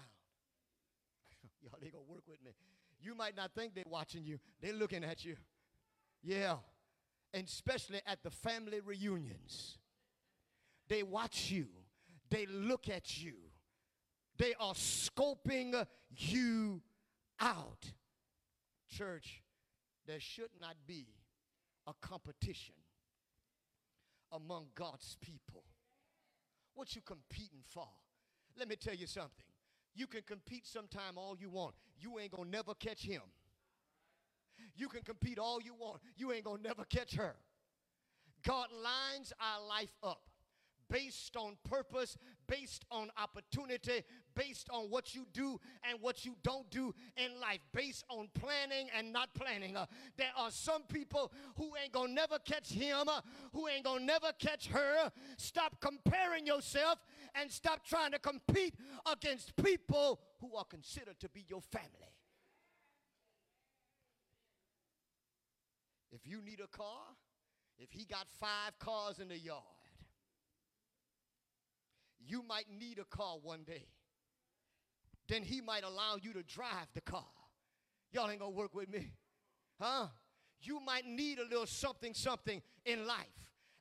Y'all, 1.61 1.73
they 1.83 1.89
gonna 1.89 2.05
work 2.09 2.23
with 2.29 2.39
me. 2.45 2.53
You 3.01 3.17
might 3.17 3.37
not 3.37 3.51
think 3.57 3.75
they're 3.75 3.83
watching 3.89 4.25
you. 4.25 4.39
They're 4.61 4.73
looking 4.73 5.03
at 5.03 5.25
you. 5.25 5.35
Yeah. 6.23 6.59
And 7.35 7.49
especially 7.49 8.03
at 8.07 8.23
the 8.23 8.31
family 8.31 8.79
reunions. 8.85 9.79
They 10.89 11.03
watch 11.03 11.51
you. 11.51 11.67
They 12.31 12.47
look 12.47 12.89
at 12.89 13.21
you. 13.21 13.35
They 14.39 14.55
are 14.59 14.75
scoping 14.75 15.87
you 16.11 16.81
out. 17.41 17.93
Church, 18.89 19.43
there 20.07 20.21
should 20.21 20.51
not 20.61 20.77
be 20.87 21.07
a 21.87 21.93
competition 22.01 22.75
among 24.33 24.67
God's 24.75 25.17
people. 25.21 25.65
What 26.75 26.95
you 26.95 27.03
competing 27.03 27.65
for? 27.67 27.89
Let 28.57 28.69
me 28.69 28.77
tell 28.77 28.95
you 28.95 29.07
something. 29.07 29.45
You 29.95 30.07
can 30.07 30.23
compete 30.23 30.67
sometime 30.67 31.17
all 31.17 31.37
you 31.39 31.51
want. 31.51 31.75
You 31.99 32.19
ain't 32.21 32.31
gonna 32.31 32.49
never 32.49 32.75
catch 32.75 33.03
him. 33.03 33.23
You 34.77 34.89
can 34.89 35.03
compete 35.03 35.39
all 35.39 35.61
you 35.61 35.75
want. 35.75 36.01
You 36.17 36.33
ain't 36.33 36.45
gonna 36.45 36.63
never 36.63 36.85
catch 36.85 37.15
her. 37.17 37.35
God 38.47 38.69
lines 38.73 39.33
our 39.41 39.67
life 39.67 39.97
up 40.03 40.23
based 40.89 41.37
on 41.37 41.57
purpose, 41.69 42.17
based 42.47 42.85
on 42.91 43.11
opportunity, 43.21 44.05
based 44.39 44.69
on 44.71 44.85
what 44.85 45.15
you 45.15 45.27
do 45.33 45.59
and 45.89 46.01
what 46.01 46.25
you 46.25 46.37
don't 46.45 46.71
do 46.71 46.95
in 47.17 47.41
life, 47.41 47.59
based 47.73 48.05
on 48.09 48.29
planning 48.35 48.89
and 48.97 49.13
not 49.13 49.35
planning. 49.35 49.77
Uh, 49.77 49.87
there 50.17 50.31
are 50.37 50.51
some 50.51 50.83
people 50.85 51.33
who 51.57 51.73
ain't 51.83 51.93
gonna 51.93 52.13
never 52.13 52.39
catch 52.39 52.71
him, 52.71 53.09
uh, 53.09 53.21
who 53.53 53.67
ain't 53.67 53.85
gonna 53.85 54.05
never 54.05 54.31
catch 54.39 54.69
her. 54.69 55.11
Stop 55.37 55.81
comparing 55.81 56.47
yourself 56.47 56.99
and 57.35 57.51
stop 57.51 57.85
trying 57.85 58.13
to 58.13 58.19
compete 58.19 58.75
against 59.11 59.57
people 59.57 60.21
who 60.41 60.55
are 60.55 60.65
considered 60.65 61.19
to 61.19 61.29
be 61.29 61.45
your 61.49 61.61
family. 61.61 62.15
If 66.13 66.27
you 66.27 66.41
need 66.43 66.61
a 66.61 66.69
car, 66.69 67.03
if 67.79 67.91
he 67.91 68.05
got 68.05 68.27
five 68.41 68.79
cars 68.79 69.19
in 69.19 69.29
the 69.29 69.39
yard, 69.39 69.63
you 72.25 72.43
might 72.47 72.67
need 72.71 72.99
a 72.99 73.05
car 73.05 73.37
one 73.43 73.65
day. 73.65 73.87
Then 75.29 75.43
he 75.43 75.61
might 75.61 75.85
allow 75.85 76.17
you 76.21 76.33
to 76.33 76.43
drive 76.43 76.89
the 76.95 77.01
car. 77.01 77.25
Y'all 78.13 78.31
ain't 78.31 78.41
gonna 78.41 78.51
work 78.51 78.75
with 78.75 78.89
me. 78.89 79.13
Huh? 79.81 80.07
You 80.61 80.81
might 80.81 81.07
need 81.07 81.39
a 81.39 81.45
little 81.45 81.67
something, 81.67 82.15
something 82.15 82.63
in 82.85 83.07
life. 83.07 83.27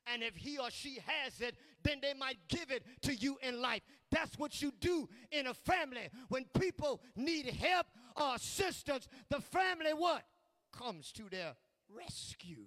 And 0.06 0.22
if 0.22 0.36
he 0.36 0.58
or 0.58 0.70
she 0.70 1.00
has 1.06 1.40
it, 1.40 1.56
then 1.82 1.98
they 2.00 2.14
might 2.14 2.38
give 2.48 2.70
it 2.70 2.84
to 3.02 3.14
you 3.14 3.38
in 3.42 3.60
life. 3.60 3.82
That's 4.10 4.38
what 4.38 4.62
you 4.62 4.72
do 4.80 5.08
in 5.30 5.46
a 5.46 5.54
family. 5.54 6.08
When 6.28 6.44
people 6.58 7.00
need 7.16 7.46
help 7.46 7.86
or 8.16 8.34
assistance, 8.36 9.08
the 9.28 9.40
family 9.40 9.92
what? 9.92 10.24
Comes 10.72 11.12
to 11.12 11.24
their 11.30 11.54
rescue. 11.94 12.66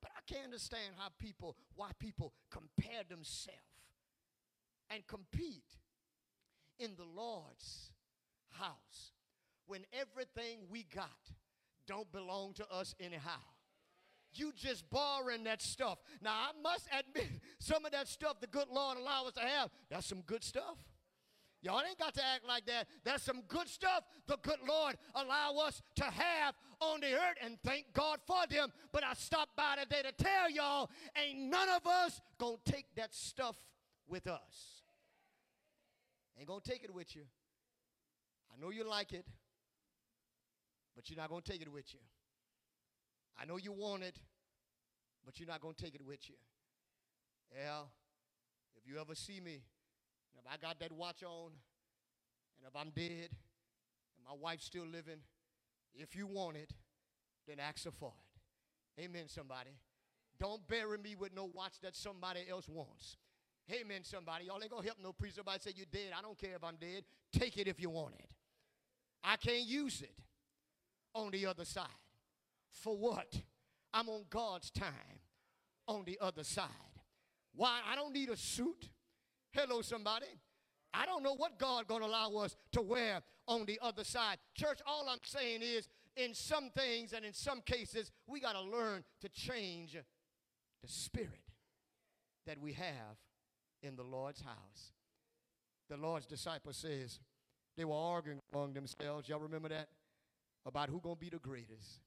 But 0.00 0.10
I 0.16 0.32
can't 0.32 0.46
understand 0.46 0.94
how 0.96 1.08
people, 1.18 1.56
why 1.74 1.90
people 1.98 2.32
compare 2.50 3.02
themselves 3.08 3.58
and 4.90 5.06
compete 5.06 5.64
in 6.78 6.92
the 6.96 7.04
Lord's 7.04 7.90
house 8.50 9.12
when 9.66 9.84
everything 9.92 10.60
we 10.70 10.86
got 10.94 11.08
don't 11.86 12.10
belong 12.12 12.54
to 12.54 12.70
us 12.70 12.94
anyhow. 13.00 13.40
You 14.34 14.52
just 14.54 14.88
borrowing 14.90 15.44
that 15.44 15.62
stuff. 15.62 15.98
Now 16.22 16.32
I 16.32 16.50
must 16.62 16.86
admit, 16.92 17.28
some 17.58 17.84
of 17.84 17.92
that 17.92 18.08
stuff 18.08 18.40
the 18.40 18.46
good 18.46 18.68
Lord 18.70 18.98
allow 18.98 19.26
us 19.26 19.32
to 19.34 19.40
have, 19.40 19.70
that's 19.90 20.06
some 20.06 20.20
good 20.22 20.44
stuff. 20.44 20.78
Y'all 21.60 21.82
ain't 21.86 21.98
got 21.98 22.14
to 22.14 22.24
act 22.24 22.46
like 22.46 22.66
that. 22.66 22.86
That's 23.04 23.24
some 23.24 23.42
good 23.48 23.68
stuff 23.68 24.04
the 24.28 24.36
good 24.42 24.60
Lord 24.66 24.96
allow 25.14 25.56
us 25.66 25.82
to 25.96 26.04
have 26.04 26.54
on 26.80 27.00
the 27.00 27.14
earth 27.14 27.36
and 27.42 27.58
thank 27.64 27.86
God 27.92 28.20
for 28.26 28.46
them. 28.48 28.68
But 28.92 29.02
I 29.02 29.14
stopped 29.14 29.56
by 29.56 29.76
today 29.82 30.02
to 30.02 30.12
tell 30.12 30.50
y'all 30.50 30.88
ain't 31.16 31.50
none 31.50 31.68
of 31.70 31.84
us 31.86 32.20
gonna 32.38 32.58
take 32.64 32.86
that 32.96 33.12
stuff 33.12 33.56
with 34.06 34.28
us. 34.28 34.77
Ain't 36.38 36.46
gonna 36.46 36.60
take 36.60 36.84
it 36.84 36.94
with 36.94 37.16
you. 37.16 37.22
I 38.52 38.60
know 38.60 38.70
you 38.70 38.88
like 38.88 39.12
it, 39.12 39.26
but 40.94 41.10
you're 41.10 41.16
not 41.16 41.28
gonna 41.28 41.42
take 41.42 41.62
it 41.62 41.72
with 41.72 41.92
you. 41.92 42.00
I 43.40 43.44
know 43.44 43.56
you 43.56 43.72
want 43.72 44.02
it, 44.04 44.16
but 45.24 45.38
you're 45.38 45.48
not 45.48 45.60
gonna 45.60 45.74
take 45.74 45.94
it 45.94 46.04
with 46.04 46.28
you. 46.28 46.36
Yeah, 47.54 47.80
if 48.76 48.86
you 48.86 49.00
ever 49.00 49.14
see 49.14 49.40
me, 49.40 49.62
if 50.38 50.44
I 50.50 50.56
got 50.56 50.78
that 50.80 50.92
watch 50.92 51.22
on, 51.22 51.50
and 52.56 52.66
if 52.66 52.76
I'm 52.76 52.90
dead, 52.90 53.30
and 53.30 54.24
my 54.24 54.34
wife's 54.40 54.64
still 54.64 54.86
living, 54.86 55.18
if 55.94 56.14
you 56.14 56.26
want 56.26 56.56
it, 56.56 56.72
then 57.46 57.58
ask 57.58 57.84
her 57.84 57.90
for 57.90 58.12
it. 58.96 59.04
Amen, 59.04 59.24
somebody. 59.28 59.70
Don't 60.38 60.66
bury 60.68 60.98
me 60.98 61.16
with 61.16 61.34
no 61.34 61.50
watch 61.52 61.80
that 61.82 61.96
somebody 61.96 62.40
else 62.48 62.68
wants. 62.68 63.16
Amen, 63.70 64.02
somebody. 64.02 64.46
Y'all 64.46 64.58
ain't 64.62 64.70
gonna 64.70 64.84
help 64.84 64.96
no 65.02 65.12
priest. 65.12 65.36
Somebody 65.36 65.58
say 65.60 65.72
you're 65.76 65.86
dead. 65.90 66.12
I 66.16 66.22
don't 66.22 66.38
care 66.38 66.56
if 66.56 66.64
I'm 66.64 66.76
dead. 66.76 67.04
Take 67.32 67.58
it 67.58 67.68
if 67.68 67.80
you 67.80 67.90
want 67.90 68.14
it. 68.18 68.30
I 69.22 69.36
can't 69.36 69.66
use 69.66 70.00
it 70.00 70.14
on 71.14 71.30
the 71.30 71.46
other 71.46 71.66
side. 71.66 71.86
For 72.70 72.96
what? 72.96 73.34
I'm 73.92 74.08
on 74.08 74.24
God's 74.30 74.70
time 74.70 75.20
on 75.86 76.04
the 76.04 76.18
other 76.20 76.44
side. 76.44 76.68
Why? 77.54 77.80
I 77.90 77.94
don't 77.94 78.14
need 78.14 78.30
a 78.30 78.36
suit. 78.36 78.88
Hello, 79.52 79.82
somebody. 79.82 80.26
I 80.94 81.04
don't 81.04 81.22
know 81.22 81.34
what 81.34 81.58
God 81.58 81.86
gonna 81.86 82.06
allow 82.06 82.36
us 82.36 82.56
to 82.72 82.80
wear 82.80 83.20
on 83.46 83.66
the 83.66 83.78
other 83.82 84.04
side. 84.04 84.38
Church, 84.54 84.80
all 84.86 85.08
I'm 85.08 85.18
saying 85.22 85.60
is 85.62 85.88
in 86.16 86.32
some 86.32 86.70
things 86.70 87.12
and 87.12 87.24
in 87.24 87.34
some 87.34 87.60
cases, 87.60 88.10
we 88.26 88.40
gotta 88.40 88.62
learn 88.62 89.04
to 89.20 89.28
change 89.28 89.92
the 89.92 90.88
spirit 90.88 91.42
that 92.46 92.58
we 92.58 92.72
have 92.72 93.16
in 93.82 93.96
the 93.96 94.02
Lord's 94.02 94.40
house. 94.40 94.92
The 95.88 95.96
Lord's 95.96 96.26
disciple 96.26 96.72
says 96.72 97.20
they 97.76 97.84
were 97.84 97.94
arguing 97.94 98.40
among 98.52 98.74
themselves. 98.74 99.28
Y'all 99.28 99.40
remember 99.40 99.68
that? 99.68 99.88
About 100.66 100.88
who 100.88 101.00
gonna 101.00 101.16
be 101.16 101.30
the 101.30 101.38
greatest. 101.38 102.00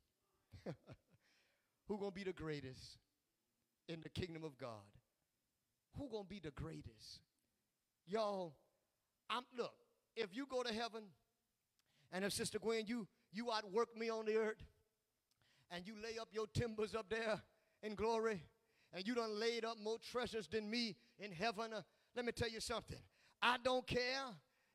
who 1.87 1.97
gonna 1.97 2.11
be 2.11 2.23
the 2.23 2.33
greatest 2.33 2.97
in 3.87 4.01
the 4.01 4.09
kingdom 4.09 4.43
of 4.43 4.57
God? 4.57 4.69
Who 5.97 6.09
gonna 6.09 6.25
be 6.25 6.39
the 6.39 6.51
greatest? 6.51 7.21
Y'all, 8.05 8.53
I'm 9.29 9.43
look, 9.57 9.73
if 10.15 10.35
you 10.35 10.45
go 10.45 10.63
to 10.63 10.73
heaven, 10.73 11.03
and 12.11 12.25
if 12.25 12.33
Sister 12.33 12.59
Gwen, 12.59 12.85
you 12.85 13.07
you 13.31 13.51
outwork 13.51 13.97
me 13.97 14.09
on 14.09 14.25
the 14.25 14.35
earth, 14.35 14.63
and 15.71 15.87
you 15.87 15.93
lay 16.03 16.19
up 16.19 16.27
your 16.31 16.45
timbers 16.53 16.93
up 16.93 17.09
there 17.09 17.41
in 17.81 17.95
glory, 17.95 18.43
and 18.93 19.07
you 19.07 19.15
done 19.15 19.39
laid 19.39 19.65
up 19.65 19.77
more 19.81 19.97
treasures 20.11 20.47
than 20.47 20.69
me 20.69 20.95
in 21.19 21.31
heaven. 21.31 21.73
Uh, 21.73 21.81
let 22.15 22.25
me 22.25 22.31
tell 22.31 22.49
you 22.49 22.59
something. 22.59 22.99
I 23.41 23.57
don't 23.63 23.85
care 23.87 24.25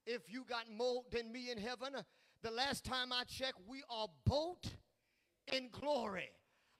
if 0.06 0.22
you 0.28 0.44
got 0.48 0.64
more 0.70 1.02
than 1.10 1.30
me 1.32 1.50
in 1.50 1.58
heaven. 1.58 1.94
Uh, 1.96 2.02
the 2.42 2.50
last 2.50 2.84
time 2.84 3.12
I 3.12 3.24
checked, 3.24 3.58
we 3.68 3.82
are 3.90 4.08
both 4.24 4.74
in 5.52 5.68
glory. 5.72 6.30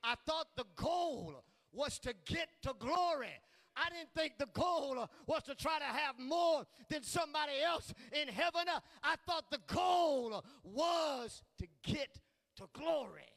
I 0.03 0.14
thought 0.27 0.46
the 0.57 0.66
goal 0.77 1.44
was 1.72 1.99
to 2.01 2.14
get 2.25 2.49
to 2.62 2.72
glory. 2.79 3.29
I 3.77 3.90
didn't 3.90 4.14
think 4.14 4.38
the 4.38 4.49
goal 4.59 4.99
uh, 4.99 5.07
was 5.27 5.42
to 5.44 5.55
try 5.55 5.79
to 5.79 5.85
have 5.85 6.18
more 6.18 6.64
than 6.88 7.03
somebody 7.03 7.53
else 7.64 7.92
in 8.12 8.29
heaven. 8.29 8.62
Uh, 8.72 8.81
I 9.03 9.16
thought 9.27 9.51
the 9.51 9.61
goal 9.66 10.42
was 10.64 11.42
to 11.59 11.66
get 11.83 12.18
to 12.57 12.64
glory. 12.72 13.29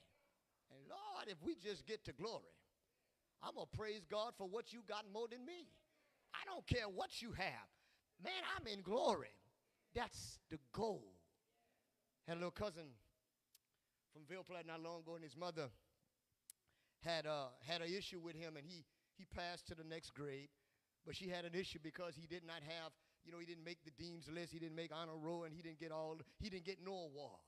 And 0.71 0.79
Lord, 0.88 1.27
if 1.27 1.38
we 1.45 1.55
just 1.55 1.85
get 1.85 2.05
to 2.05 2.13
glory, 2.13 2.45
I'm 3.41 3.56
going 3.56 3.67
to 3.71 3.78
praise 3.78 4.06
God 4.10 4.34
for 4.38 4.47
what 4.47 4.73
you 4.73 4.82
got 4.88 5.06
more 5.13 5.28
than 5.30 5.45
me. 5.45 5.67
I 6.34 6.45
don't 6.45 6.65
care 6.67 6.88
what 6.88 7.21
you 7.21 7.32
have. 7.32 7.67
Man, 8.23 8.41
I'm 8.56 8.67
in 8.67 8.82
glory. 8.82 9.34
That's 9.95 10.39
the 10.52 10.60
goal. 10.73 11.13
Had 12.28 12.36
a 12.36 12.39
little 12.39 12.52
cousin 12.52 12.86
from 14.13 14.23
Ville 14.28 14.43
Platte 14.43 14.67
not 14.67 14.82
long 14.82 15.02
ago, 15.02 15.15
and 15.15 15.23
his 15.23 15.38
mother 15.38 15.69
had 17.02 17.25
uh, 17.25 17.47
had 17.65 17.82
an 17.82 17.88
issue 17.88 18.19
with 18.19 18.36
him, 18.36 18.58
and 18.58 18.65
he 18.67 18.84
he 19.17 19.25
passed 19.25 19.67
to 19.67 19.75
the 19.75 19.84
next 19.84 20.13
grade. 20.13 20.49
But 21.06 21.15
she 21.15 21.30
had 21.30 21.45
an 21.45 21.56
issue 21.56 21.80
because 21.82 22.15
he 22.15 22.28
did 22.28 22.43
not 22.45 22.62
have, 22.62 22.91
you 23.25 23.32
know, 23.32 23.39
he 23.39 23.45
didn't 23.45 23.63
make 23.63 23.80
the 23.84 23.91
dean's 23.91 24.28
list, 24.28 24.52
he 24.52 24.60
didn't 24.60 24.75
make 24.75 24.91
honor 24.93 25.17
roll, 25.17 25.45
and 25.45 25.54
he 25.54 25.62
didn't 25.62 25.80
get 25.80 25.91
all, 25.91 26.17
he 26.39 26.49
didn't 26.49 26.65
get 26.65 26.78
no 26.86 26.91
award. 26.91 27.39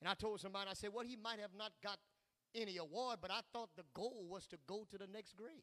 And 0.00 0.08
I 0.08 0.14
told 0.14 0.40
somebody, 0.40 0.68
I 0.70 0.74
said, 0.74 0.90
well, 0.92 1.06
he 1.06 1.16
might 1.16 1.38
have 1.40 1.54
not 1.56 1.72
got 1.82 1.98
any 2.54 2.76
award, 2.76 3.18
but 3.20 3.30
I 3.30 3.40
thought 3.52 3.70
the 3.76 3.84
goal 3.94 4.26
was 4.28 4.46
to 4.48 4.56
go 4.66 4.86
to 4.90 4.98
the 4.98 5.06
next 5.12 5.36
grade. 5.36 5.62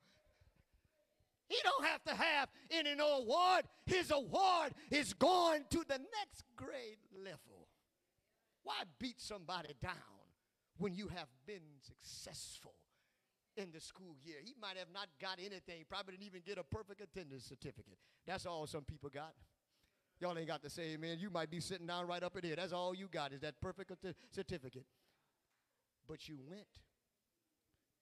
he 1.49 1.57
don't 1.63 1.85
have 1.85 2.03
to 2.05 2.15
have 2.15 2.49
any 2.71 2.95
no 2.95 3.19
award. 3.19 3.65
His 3.87 4.11
award 4.11 4.73
is 4.91 5.13
going 5.15 5.65
to 5.71 5.79
the 5.89 5.99
next 5.99 6.45
grade 6.57 6.99
level. 7.25 7.69
Why 8.63 8.83
beat 8.99 9.21
somebody 9.21 9.75
down 9.81 9.93
when 10.79 10.95
you 10.95 11.09
have 11.09 11.29
been 11.47 11.63
successful 11.81 12.75
in 13.57 13.71
the 13.73 13.81
school 13.81 14.17
year? 14.25 14.37
He 14.45 14.55
might 14.61 14.77
have 14.77 14.93
not 14.93 15.09
got 15.21 15.39
anything, 15.39 15.85
probably 15.89 16.15
didn't 16.15 16.27
even 16.27 16.43
get 16.45 16.59
a 16.59 16.65
perfect 16.65 17.01
attendance 17.01 17.45
certificate. 17.45 17.99
That's 18.27 18.45
all 18.45 18.67
some 18.67 18.83
people 18.83 19.09
got. 19.09 19.35
Y'all 20.21 20.37
ain't 20.39 20.49
got 20.49 20.63
to 20.63 20.71
say 20.71 20.95
amen. 20.95 21.19
You 21.21 21.29
might 21.31 21.51
be 21.51 21.61
sitting 21.61 21.87
down 21.87 22.07
right 22.07 22.23
up 22.23 22.37
in 22.37 22.45
here. 22.45 22.57
That's 22.57 22.73
all 22.73 22.95
you 22.95 23.09
got 23.09 23.33
is 23.33 23.41
that 23.43 23.61
perfect 23.61 23.93
certificate. 24.33 24.87
But 26.09 26.29
you 26.29 26.39
went 26.49 26.67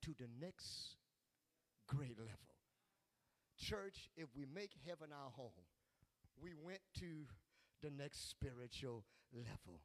to 0.02 0.12
the 0.18 0.28
next 0.40 0.96
grade 1.88 2.18
level. 2.18 2.38
Church, 3.58 4.10
if 4.16 4.28
we 4.36 4.46
make 4.52 4.72
heaven 4.86 5.08
our 5.12 5.30
home, 5.30 5.50
we 6.40 6.50
went 6.54 6.80
to 6.98 7.26
the 7.82 7.90
next 7.90 8.30
spiritual 8.30 9.04
level. 9.32 9.80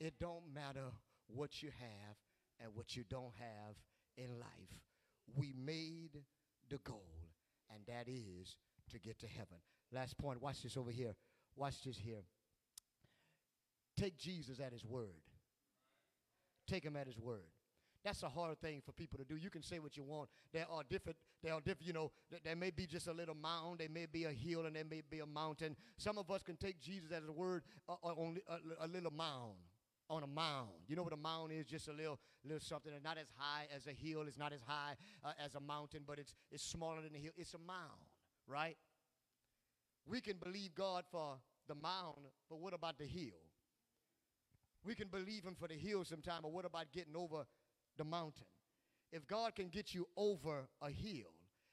It 0.00 0.14
don't 0.20 0.42
matter 0.54 0.92
what 1.26 1.62
you 1.62 1.70
have 1.78 2.16
and 2.60 2.74
what 2.74 2.96
you 2.96 3.04
don't 3.08 3.32
have 3.38 3.76
in 4.16 4.38
life. 4.38 4.80
We 5.34 5.52
made 5.56 6.22
the 6.68 6.78
goal, 6.78 7.02
and 7.72 7.80
that 7.86 8.08
is 8.08 8.56
to 8.90 8.98
get 8.98 9.18
to 9.20 9.26
heaven. 9.26 9.58
Last 9.92 10.16
point, 10.18 10.40
watch 10.40 10.62
this 10.62 10.76
over 10.76 10.90
here. 10.90 11.14
Watch 11.56 11.82
this 11.82 11.96
here. 11.96 12.22
Take 13.96 14.18
Jesus 14.18 14.60
at 14.60 14.72
his 14.72 14.84
word. 14.84 15.22
Take 16.66 16.84
him 16.84 16.96
at 16.96 17.06
his 17.06 17.18
word. 17.18 17.48
That's 18.04 18.22
a 18.22 18.28
hard 18.28 18.60
thing 18.60 18.82
for 18.84 18.92
people 18.92 19.18
to 19.18 19.24
do. 19.24 19.36
You 19.36 19.50
can 19.50 19.62
say 19.62 19.80
what 19.80 19.96
you 19.96 20.04
want. 20.04 20.28
There 20.52 20.66
are 20.70 20.82
different, 20.88 21.16
there 21.42 21.54
are 21.54 21.60
different, 21.60 21.88
you 21.88 21.92
know, 21.92 22.12
there 22.44 22.54
may 22.54 22.70
be 22.70 22.86
just 22.86 23.08
a 23.08 23.12
little 23.12 23.34
mound, 23.34 23.78
there 23.78 23.88
may 23.88 24.06
be 24.06 24.24
a 24.24 24.30
hill, 24.30 24.66
and 24.66 24.76
there 24.76 24.84
may 24.84 25.02
be 25.10 25.18
a 25.20 25.26
mountain. 25.26 25.74
Some 25.96 26.16
of 26.18 26.30
us 26.30 26.42
can 26.42 26.56
take 26.56 26.80
Jesus 26.80 27.10
at 27.10 27.22
his 27.22 27.30
word 27.30 27.64
uh, 27.88 27.94
uh 28.04 28.12
on 28.12 28.38
a, 28.48 28.84
a 28.84 28.86
little 28.86 29.10
mound 29.10 29.54
on 30.08 30.22
a 30.22 30.26
mound. 30.26 30.68
You 30.86 30.96
know 30.96 31.02
what 31.02 31.12
a 31.12 31.16
mound 31.16 31.52
is? 31.52 31.66
Just 31.66 31.88
a 31.88 31.92
little, 31.92 32.18
little 32.44 32.60
something. 32.60 32.92
It's 32.94 33.04
not 33.04 33.18
as 33.18 33.26
high 33.36 33.66
as 33.74 33.86
a 33.86 33.92
hill. 33.92 34.22
It's 34.28 34.38
not 34.38 34.52
as 34.52 34.60
high 34.64 34.94
uh, 35.24 35.32
as 35.44 35.54
a 35.54 35.60
mountain, 35.60 36.02
but 36.06 36.18
it's 36.18 36.34
it's 36.50 36.62
smaller 36.62 37.02
than 37.02 37.14
a 37.14 37.18
hill. 37.18 37.32
It's 37.36 37.54
a 37.54 37.58
mound, 37.58 38.06
right? 38.46 38.76
We 40.06 40.20
can 40.20 40.36
believe 40.36 40.74
God 40.74 41.04
for 41.10 41.38
the 41.68 41.74
mound, 41.74 42.26
but 42.48 42.60
what 42.60 42.72
about 42.74 42.98
the 42.98 43.04
hill? 43.04 43.42
We 44.84 44.94
can 44.94 45.08
believe 45.08 45.44
Him 45.44 45.56
for 45.58 45.66
the 45.66 45.74
hill 45.74 46.04
sometime, 46.04 46.40
but 46.42 46.52
what 46.52 46.64
about 46.64 46.92
getting 46.92 47.16
over 47.16 47.44
the 47.98 48.04
mountain? 48.04 48.46
If 49.12 49.26
God 49.26 49.56
can 49.56 49.68
get 49.68 49.94
you 49.94 50.06
over 50.16 50.68
a 50.80 50.90
hill, 50.90 51.32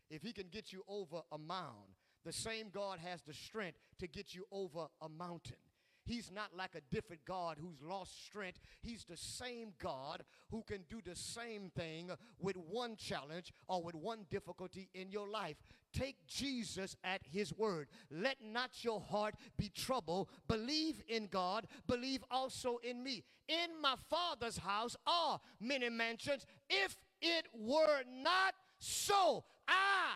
if 0.09 0.23
He 0.23 0.33
can 0.33 0.47
get 0.51 0.73
you 0.73 0.83
over 0.87 1.21
a 1.31 1.37
mound, 1.37 1.93
the 2.25 2.33
same 2.33 2.69
God 2.73 2.99
has 2.99 3.21
the 3.21 3.33
strength 3.33 3.77
to 3.99 4.07
get 4.07 4.33
you 4.33 4.45
over 4.51 4.87
a 5.01 5.09
mountain. 5.09 5.57
He's 6.05 6.31
not 6.31 6.55
like 6.55 6.75
a 6.75 6.93
different 6.93 7.23
God 7.25 7.57
who's 7.59 7.81
lost 7.81 8.25
strength. 8.25 8.59
He's 8.81 9.05
the 9.05 9.17
same 9.17 9.73
God 9.79 10.23
who 10.51 10.63
can 10.63 10.83
do 10.89 11.01
the 11.03 11.15
same 11.15 11.71
thing 11.75 12.11
with 12.39 12.57
one 12.57 12.95
challenge 12.95 13.53
or 13.67 13.81
with 13.81 13.95
one 13.95 14.25
difficulty 14.29 14.89
in 14.93 15.11
your 15.11 15.27
life. 15.27 15.57
Take 15.93 16.25
Jesus 16.27 16.95
at 17.03 17.21
his 17.31 17.53
word. 17.53 17.87
Let 18.09 18.37
not 18.43 18.83
your 18.83 18.99
heart 18.99 19.35
be 19.57 19.69
troubled. 19.69 20.29
Believe 20.47 21.01
in 21.07 21.27
God. 21.27 21.67
Believe 21.87 22.23
also 22.31 22.79
in 22.83 23.03
me. 23.03 23.23
In 23.47 23.81
my 23.81 23.95
Father's 24.09 24.57
house 24.57 24.95
are 25.05 25.39
many 25.59 25.89
mansions. 25.89 26.45
If 26.69 26.97
it 27.21 27.45
were 27.53 28.01
not 28.11 28.55
so, 28.79 29.43
I 29.67 30.15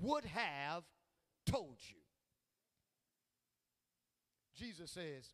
would 0.00 0.24
have 0.24 0.84
told 1.46 1.76
you. 1.80 1.96
Jesus 4.58 4.90
says, 4.90 5.30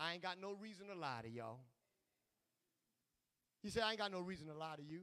I 0.00 0.14
ain't 0.14 0.22
got 0.22 0.40
no 0.40 0.54
reason 0.60 0.86
to 0.88 0.94
lie 0.94 1.20
to 1.22 1.28
y'all. 1.28 1.60
He 3.62 3.70
said, 3.70 3.82
I 3.84 3.90
ain't 3.90 3.98
got 3.98 4.12
no 4.12 4.20
reason 4.20 4.46
to 4.48 4.54
lie 4.54 4.76
to 4.76 4.82
you. 4.82 5.00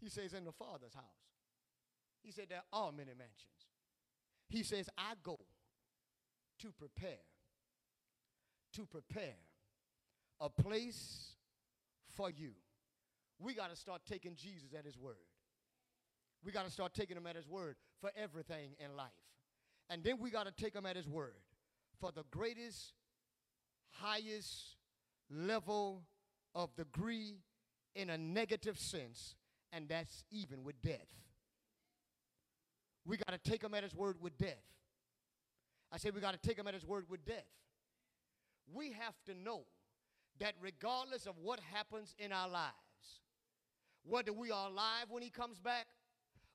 He 0.00 0.08
says, 0.08 0.32
in 0.32 0.44
the 0.44 0.52
Father's 0.52 0.94
house. 0.94 1.04
He 2.22 2.32
said, 2.32 2.46
there 2.48 2.62
are 2.72 2.92
many 2.92 3.12
mansions. 3.16 3.66
He 4.48 4.62
says, 4.62 4.88
I 4.96 5.12
go 5.22 5.38
to 6.60 6.72
prepare, 6.72 7.20
to 8.74 8.86
prepare 8.86 9.36
a 10.40 10.48
place 10.48 11.32
for 12.16 12.30
you. 12.30 12.50
We 13.38 13.54
got 13.54 13.70
to 13.70 13.76
start 13.76 14.02
taking 14.06 14.34
Jesus 14.34 14.74
at 14.78 14.84
his 14.84 14.98
word. 14.98 15.16
We 16.44 16.52
got 16.52 16.64
to 16.64 16.70
start 16.70 16.94
taking 16.94 17.16
him 17.16 17.26
at 17.26 17.36
his 17.36 17.48
word 17.48 17.76
for 18.00 18.10
everything 18.16 18.70
in 18.82 18.96
life. 18.96 19.10
And 19.88 20.02
then 20.02 20.18
we 20.18 20.30
got 20.30 20.46
to 20.46 20.52
take 20.52 20.74
him 20.74 20.86
at 20.86 20.96
his 20.96 21.08
word 21.08 21.34
for 22.00 22.10
the 22.12 22.24
greatest, 22.30 22.94
highest 23.90 24.76
level 25.30 26.02
of 26.54 26.74
degree 26.76 27.36
in 27.94 28.10
a 28.10 28.18
negative 28.18 28.78
sense, 28.78 29.34
and 29.72 29.88
that's 29.88 30.24
even 30.30 30.64
with 30.64 30.80
death. 30.80 31.14
We 33.04 33.16
got 33.16 33.32
to 33.32 33.50
take 33.50 33.62
him 33.62 33.74
at 33.74 33.82
his 33.82 33.94
word 33.94 34.16
with 34.20 34.36
death. 34.38 34.62
I 35.92 35.98
say 35.98 36.10
we 36.10 36.20
got 36.20 36.40
to 36.40 36.48
take 36.48 36.58
him 36.58 36.66
at 36.66 36.74
his 36.74 36.86
word 36.86 37.06
with 37.08 37.24
death. 37.24 37.46
We 38.72 38.92
have 38.92 39.14
to 39.26 39.34
know 39.34 39.62
that 40.38 40.54
regardless 40.60 41.26
of 41.26 41.34
what 41.42 41.60
happens 41.72 42.14
in 42.18 42.32
our 42.32 42.48
lives, 42.48 42.74
whether 44.04 44.32
we 44.32 44.50
are 44.50 44.68
alive 44.68 45.06
when 45.08 45.22
he 45.22 45.30
comes 45.30 45.58
back 45.58 45.86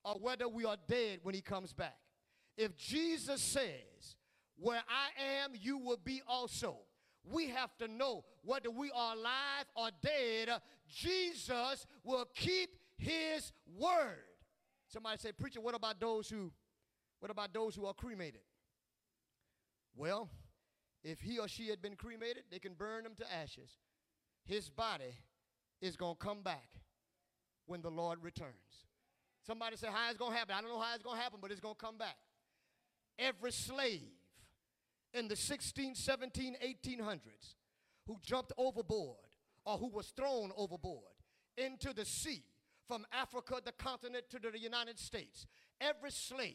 or 0.04 0.16
whether 0.20 0.48
we 0.48 0.66
are 0.66 0.78
dead 0.88 1.20
when 1.24 1.36
he 1.36 1.42
comes 1.42 1.74
back, 1.74 1.98
if 2.58 2.78
Jesus 2.78 3.42
says 3.42 4.16
where 4.58 4.82
I 4.88 5.44
am, 5.44 5.52
you 5.54 5.78
will 5.78 6.00
be 6.04 6.22
also. 6.28 6.78
We 7.24 7.50
have 7.50 7.76
to 7.78 7.88
know 7.88 8.24
whether 8.44 8.70
we 8.70 8.92
are 8.92 9.16
alive 9.16 9.66
or 9.76 9.90
dead, 10.02 10.50
Jesus 10.88 11.88
will 12.04 12.26
keep 12.36 12.70
his 12.98 13.52
word. 13.78 14.24
Somebody 14.88 15.18
say, 15.18 15.32
preacher, 15.32 15.60
what 15.62 15.76
about 15.76 16.00
those 16.00 16.30
who 16.30 16.52
what 17.20 17.32
about 17.32 17.54
those 17.54 17.76
who 17.76 17.86
are 17.86 17.94
cremated? 17.94 18.42
Well, 19.96 20.30
if 21.04 21.22
he 21.22 21.40
or 21.40 21.48
she 21.48 21.70
had 21.70 21.82
been 21.82 21.96
cremated, 21.96 22.44
they 22.52 22.60
can 22.60 22.74
burn 22.74 23.04
them 23.04 23.16
to 23.16 23.34
ashes. 23.34 23.80
His 24.44 24.70
body 24.70 25.16
is 25.82 25.96
going 25.96 26.16
to 26.16 26.24
come 26.24 26.42
back 26.44 26.68
when 27.66 27.82
the 27.82 27.90
Lord 27.90 28.20
returns. 28.22 28.86
Somebody 29.48 29.78
say, 29.78 29.88
how 29.88 30.10
it's 30.10 30.18
going 30.18 30.34
to 30.34 30.38
happen. 30.38 30.56
I 30.58 30.62
don't 30.62 30.70
know 30.70 30.80
how 30.80 30.94
it's 30.94 31.04
going 31.04 31.18
to 31.18 31.24
happen, 31.24 31.40
but 31.42 31.52
it's 31.52 31.60
going 31.60 31.76
to 31.76 31.84
come 31.84 31.98
back. 31.98 32.18
Every 33.18 33.52
slave 33.52 34.02
in 35.16 35.28
the 35.28 35.36
16, 35.36 35.96
17, 35.96 36.58
1800s 36.64 37.56
who 38.06 38.18
jumped 38.22 38.52
overboard 38.58 39.18
or 39.66 39.78
who 39.78 39.90
was 39.90 40.08
thrown 40.08 40.52
overboard 40.58 41.04
into 41.58 41.94
the 41.94 42.06
sea 42.06 42.44
from 42.88 43.06
Africa, 43.12 43.62
the 43.64 43.72
continent, 43.72 44.26
to 44.30 44.40
the 44.40 44.60
United 44.60 45.00
States. 45.00 45.48
Every 45.82 46.12
slave 46.12 46.54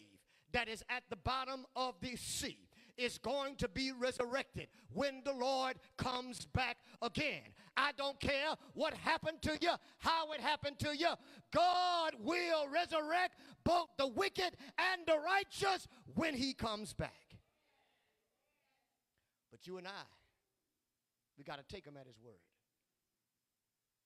that 0.52 0.68
is 0.68 0.84
at 0.88 1.02
the 1.10 1.16
bottom 1.16 1.64
of 1.74 1.94
the 2.00 2.16
sea 2.16 2.58
is 2.96 3.18
going 3.18 3.56
to 3.56 3.68
be 3.68 3.92
resurrected 3.92 4.68
when 4.92 5.22
the 5.24 5.32
Lord 5.32 5.76
comes 5.96 6.46
back 6.46 6.76
again. 7.00 7.42
I 7.76 7.92
don't 7.96 8.20
care 8.20 8.54
what 8.74 8.92
happened 8.92 9.40
to 9.42 9.56
you, 9.60 9.72
how 9.98 10.32
it 10.32 10.40
happened 10.40 10.78
to 10.80 10.96
you. 10.96 11.08
God 11.50 12.12
will 12.20 12.68
resurrect 12.68 13.36
both 13.64 13.88
the 13.96 14.06
wicked 14.06 14.50
and 14.78 15.02
the 15.06 15.18
righteous 15.18 15.88
when 16.14 16.34
he 16.34 16.52
comes 16.52 16.92
back. 16.92 17.29
But 19.50 19.66
you 19.66 19.78
and 19.78 19.86
I, 19.86 20.06
we 21.36 21.44
got 21.44 21.58
to 21.58 21.74
take 21.74 21.86
him 21.86 21.96
at 21.96 22.06
his 22.06 22.18
word. 22.18 22.34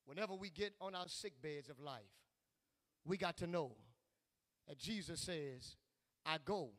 Whenever 0.06 0.34
we 0.34 0.50
get 0.50 0.74
on 0.80 0.94
our 0.94 1.08
sick 1.08 1.40
beds 1.42 1.68
of 1.68 1.80
life, 1.80 2.02
we 3.04 3.16
got 3.16 3.36
to 3.38 3.46
know 3.46 3.72
that 4.68 4.78
Jesus 4.78 5.20
says, 5.20 5.76
I 6.24 6.36
go 6.44 6.70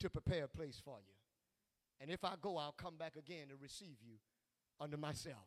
to 0.00 0.10
prepare 0.10 0.44
a 0.44 0.48
place 0.48 0.80
for 0.84 0.98
you. 1.00 1.14
And 2.00 2.10
if 2.10 2.24
I 2.24 2.34
go, 2.40 2.58
I'll 2.58 2.72
come 2.72 2.96
back 2.96 3.16
again 3.16 3.48
to 3.48 3.54
receive 3.60 3.96
you 4.04 4.16
unto 4.80 4.96
myself. 4.96 5.46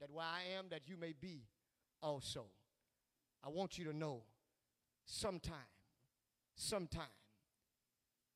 that 0.00 0.10
where 0.10 0.24
I 0.26 0.58
am, 0.58 0.66
that 0.70 0.88
you 0.88 0.96
may 0.96 1.12
be 1.18 1.46
also. 2.02 2.46
I 3.44 3.48
want 3.48 3.78
you 3.78 3.84
to 3.84 3.96
know 3.96 4.22
sometime, 5.04 5.54
sometime, 6.54 7.04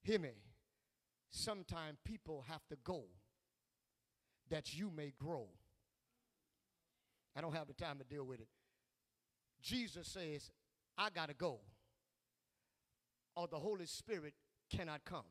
hear 0.02 0.18
me, 0.18 0.30
sometime 1.31 1.97
people 2.05 2.45
have 2.49 2.66
to 2.68 2.76
go 2.85 3.05
that 4.51 4.74
you 4.74 4.91
may 4.95 5.12
grow. 5.18 5.47
I 7.37 7.41
don't 7.41 7.55
have 7.55 7.68
the 7.68 7.74
time 7.74 7.99
to 7.99 8.05
deal 8.05 8.24
with 8.24 8.41
it. 8.41 8.49
Jesus 9.62 10.09
says, 10.09 10.51
I 10.99 11.11
got 11.11 11.28
to 11.28 11.35
go, 11.35 11.61
or 13.37 13.47
the 13.47 13.59
Holy 13.59 13.87
Spirit 13.87 14.35
cannot 14.74 15.05
come. 15.05 15.24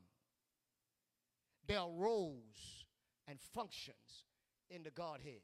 There 1.68 1.80
are 1.80 1.90
roles 1.90 2.86
and 3.28 3.40
functions 3.54 4.26
in 4.70 4.84
the 4.84 4.92
Godhead. 4.92 5.42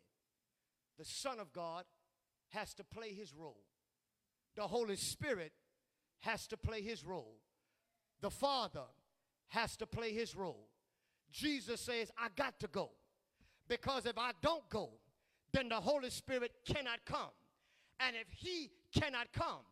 The 0.98 1.06
Son 1.06 1.40
of 1.40 1.52
God 1.52 1.84
has 2.50 2.74
to 2.76 2.84
play 2.84 3.10
his 3.10 3.34
role, 3.34 3.66
the 4.56 4.64
Holy 4.64 4.96
Spirit 4.96 5.52
has 6.22 6.48
to 6.48 6.58
play 6.58 6.82
his 6.82 7.04
role, 7.04 7.36
the 8.22 8.32
Father 8.32 8.86
has 9.50 9.76
to 9.78 9.86
play 9.86 10.12
his 10.12 10.36
role. 10.36 10.68
Jesus 11.32 11.82
says, 11.82 12.12
I 12.18 12.28
got 12.36 12.60
to 12.62 12.68
go 12.68 12.92
because 13.68 14.06
if 14.06 14.18
I 14.18 14.32
don't 14.42 14.68
go, 14.70 14.92
then 15.52 15.70
the 15.70 15.76
Holy 15.76 16.10
Spirit 16.10 16.52
cannot 16.66 17.00
come. 17.06 17.32
And 18.00 18.16
if 18.16 18.28
he 18.32 18.72
cannot 18.94 19.32
come, 19.34 19.64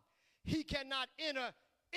he 0.44 0.62
cannot 0.62 1.08
enter 1.18 1.52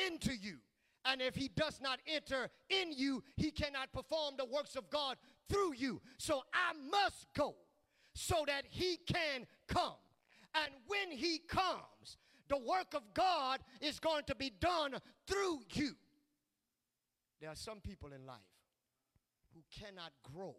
into 0.08 0.34
you. 0.34 0.58
And 1.06 1.22
if 1.22 1.36
he 1.36 1.48
does 1.48 1.80
not 1.82 2.00
enter 2.06 2.50
in 2.70 2.92
you, 2.92 3.24
he 3.36 3.52
cannot 3.52 3.94
perform 3.94 4.36
the 4.38 4.46
works 4.46 4.76
of 4.76 4.90
God 4.90 5.18
through 5.50 5.74
you. 5.76 6.02
So 6.18 6.42
I 6.54 6.74
must 6.90 7.28
go 7.34 7.56
so 8.14 8.44
that 8.48 8.64
he 8.70 8.98
can 9.08 9.46
come. 9.68 9.96
And 10.54 10.74
when 10.88 11.12
he 11.12 11.40
comes, 11.40 12.18
the 12.50 12.58
work 12.58 12.94
of 12.94 13.04
God 13.14 13.60
is 13.80 14.00
going 14.00 14.24
to 14.28 14.36
be 14.36 14.52
done 14.60 14.96
through 15.28 15.60
you. 15.74 15.96
There 17.40 17.50
are 17.50 17.56
some 17.56 17.80
people 17.80 18.14
in 18.14 18.26
life 18.26 18.38
who 19.54 19.62
cannot 19.72 20.12
grow 20.34 20.56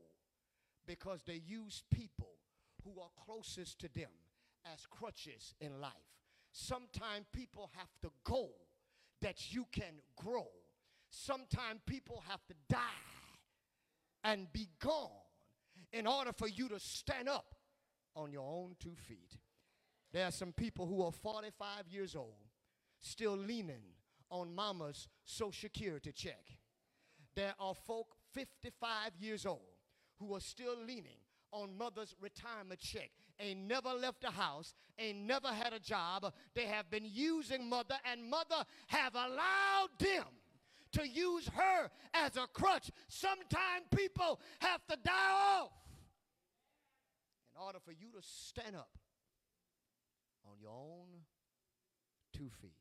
because 0.87 1.23
they 1.27 1.41
use 1.47 1.83
people 1.93 2.31
who 2.85 3.01
are 3.01 3.11
closest 3.25 3.79
to 3.81 3.89
them 3.89 4.11
as 4.73 4.87
crutches 4.87 5.55
in 5.61 5.81
life. 5.81 5.93
Sometimes 6.53 7.27
people 7.33 7.71
have 7.77 7.91
to 8.03 8.11
go 8.25 8.49
that 9.21 9.53
you 9.53 9.67
can 9.73 10.01
grow. 10.17 10.47
Sometimes 11.11 11.81
people 11.87 12.23
have 12.29 12.45
to 12.47 12.55
die 12.69 12.79
and 14.25 14.53
be 14.53 14.69
gone 14.81 15.11
in 15.93 16.07
order 16.07 16.33
for 16.33 16.49
you 16.49 16.69
to 16.69 16.79
stand 16.79 17.29
up 17.29 17.55
on 18.15 18.33
your 18.33 18.49
own 18.49 18.77
two 18.79 18.95
feet. 18.97 19.37
There 20.13 20.25
are 20.25 20.33
some 20.33 20.53
people 20.53 20.87
who 20.87 21.03
are 21.03 21.13
45 21.13 21.89
years 21.91 22.17
old 22.17 22.35
still 23.01 23.37
leaning 23.37 23.83
on 24.31 24.55
mama's 24.55 25.09
social 25.25 25.53
security 25.53 26.13
check. 26.13 26.59
There 27.39 27.55
are 27.61 27.73
folk 27.73 28.17
55 28.35 29.13
years 29.21 29.47
old 29.47 29.61
who 30.19 30.35
are 30.35 30.41
still 30.41 30.75
leaning 30.77 31.21
on 31.53 31.79
mother's 31.79 32.17
retirement 32.21 32.81
check. 32.81 33.13
Ain't 33.39 33.61
never 33.61 33.91
left 33.91 34.23
the 34.23 34.31
house, 34.33 34.75
ain't 34.99 35.19
never 35.19 35.47
had 35.47 35.73
a 35.73 35.79
job. 35.79 36.33
They 36.57 36.65
have 36.65 36.91
been 36.91 37.05
using 37.05 37.69
mother, 37.69 37.95
and 38.11 38.29
mother 38.29 38.65
have 38.89 39.15
allowed 39.15 39.91
them 40.01 40.25
to 40.95 41.09
use 41.09 41.49
her 41.55 41.89
as 42.13 42.37
a 42.37 42.49
crutch. 42.53 42.91
Sometimes 43.07 43.87
people 43.95 44.41
have 44.59 44.85
to 44.89 44.97
die 44.97 45.61
off 45.61 45.71
in 47.55 47.63
order 47.63 47.79
for 47.85 47.93
you 47.93 48.11
to 48.17 48.19
stand 48.21 48.75
up 48.75 48.99
on 50.45 50.57
your 50.61 50.73
own 50.73 51.07
two 52.37 52.51
feet. 52.61 52.75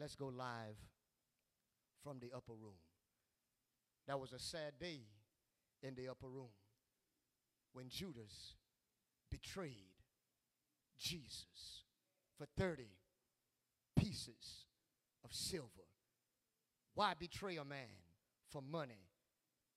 Let's 0.00 0.16
go 0.16 0.26
live 0.26 0.74
from 2.08 2.20
the 2.20 2.34
upper 2.34 2.54
room. 2.54 2.80
That 4.06 4.18
was 4.18 4.32
a 4.32 4.38
sad 4.38 4.78
day 4.80 5.02
in 5.82 5.94
the 5.94 6.08
upper 6.08 6.26
room 6.26 6.48
when 7.74 7.90
Judas 7.90 8.54
betrayed 9.30 9.92
Jesus 10.98 11.84
for 12.38 12.46
30 12.56 12.84
pieces 13.94 14.64
of 15.22 15.34
silver. 15.34 15.84
Why 16.94 17.12
betray 17.12 17.58
a 17.58 17.64
man 17.64 18.00
for 18.50 18.62
money 18.62 19.10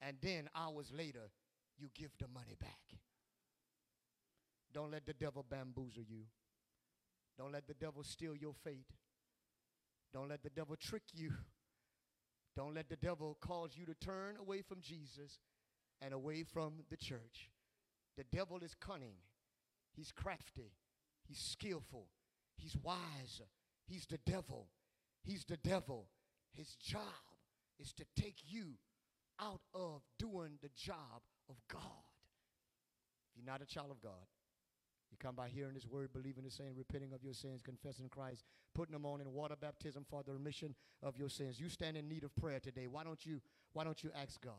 and 0.02 0.16
then 0.22 0.50
hours 0.56 0.90
later 0.96 1.30
you 1.78 1.90
give 1.94 2.12
the 2.18 2.30
money 2.30 2.56
back? 2.58 2.98
Don't 4.74 4.92
let 4.92 5.06
the 5.06 5.14
devil 5.14 5.46
bamboozle 5.50 6.06
you. 6.08 6.24
Don't 7.38 7.52
let 7.52 7.68
the 7.68 7.74
devil 7.74 8.04
steal 8.04 8.38
your 8.38 8.54
fate. 8.64 8.88
Don't 10.14 10.30
let 10.30 10.42
the 10.44 10.50
devil 10.50 10.78
trick 10.78 11.04
you. 11.14 11.34
Don't 12.56 12.76
let 12.76 12.90
the 12.90 12.96
devil 12.96 13.38
cause 13.42 13.72
you 13.76 13.86
to 13.86 13.94
turn 13.94 14.36
away 14.38 14.62
from 14.62 14.82
Jesus 14.82 15.40
and 16.02 16.14
away 16.14 16.44
from 16.44 16.74
the 16.90 16.98
church. 16.98 17.50
The 18.18 18.26
devil 18.36 18.60
is 18.62 18.76
cunning, 18.80 19.16
he's 19.94 20.12
crafty, 20.12 20.74
he's 21.28 21.40
skillful, 21.40 22.08
he's 22.58 22.76
wise. 22.84 23.42
He's 23.92 24.06
the 24.06 24.20
devil. 24.26 24.68
He's 25.24 25.44
the 25.44 25.58
devil. 25.58 26.08
His 26.54 26.76
job 26.76 27.02
is 27.80 27.92
to 27.94 28.06
take 28.16 28.38
you 28.46 28.76
out 29.40 29.62
of 29.74 30.02
doing 30.18 30.58
the 30.62 30.70
job 30.76 31.22
of 31.50 31.56
God. 31.68 31.82
If 33.30 33.38
you're 33.38 33.52
not 33.52 33.62
a 33.62 33.66
child 33.66 33.92
of 33.92 34.02
God, 34.02 34.28
you 35.12 35.18
come 35.20 35.36
by 35.36 35.50
hearing 35.50 35.76
His 35.76 35.88
word, 35.88 36.14
believing 36.14 36.44
the 36.44 36.52
same, 36.52 36.74
repenting 36.76 37.14
of 37.14 37.24
your 37.24 37.34
sins, 37.34 37.62
confessing 37.62 38.10
Christ, 38.10 38.44
putting 38.74 38.94
them 38.94 39.06
on 39.06 39.22
in 39.22 39.34
water 39.34 39.56
baptism 39.60 40.06
for 40.10 40.24
the 40.24 40.34
remission 40.34 40.76
of 41.04 41.18
your 41.18 41.30
sins. 41.30 41.60
You 41.60 41.70
stand 41.70 41.98
in 41.98 42.08
need 42.08 42.24
of 42.24 42.36
prayer 42.36 42.60
today. 42.60 42.88
Why 42.88 43.04
don't 43.04 43.26
you, 43.26 43.42
why 43.74 43.84
don't 43.84 44.04
you 44.04 44.12
ask 44.16 44.42
God? 44.42 44.54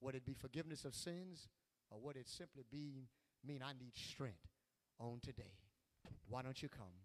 Would 0.00 0.14
it 0.14 0.24
be 0.24 0.34
forgiveness 0.34 0.84
of 0.84 0.94
sins? 0.94 1.48
Or 1.90 1.98
would 2.00 2.16
it 2.16 2.28
simply 2.28 2.64
be 2.70 3.08
mean 3.46 3.62
I 3.62 3.72
need 3.72 3.96
strength 3.96 4.46
on 4.98 5.18
today? 5.22 5.58
Why 6.28 6.42
don't 6.42 6.62
you 6.62 6.68
come? 6.68 6.94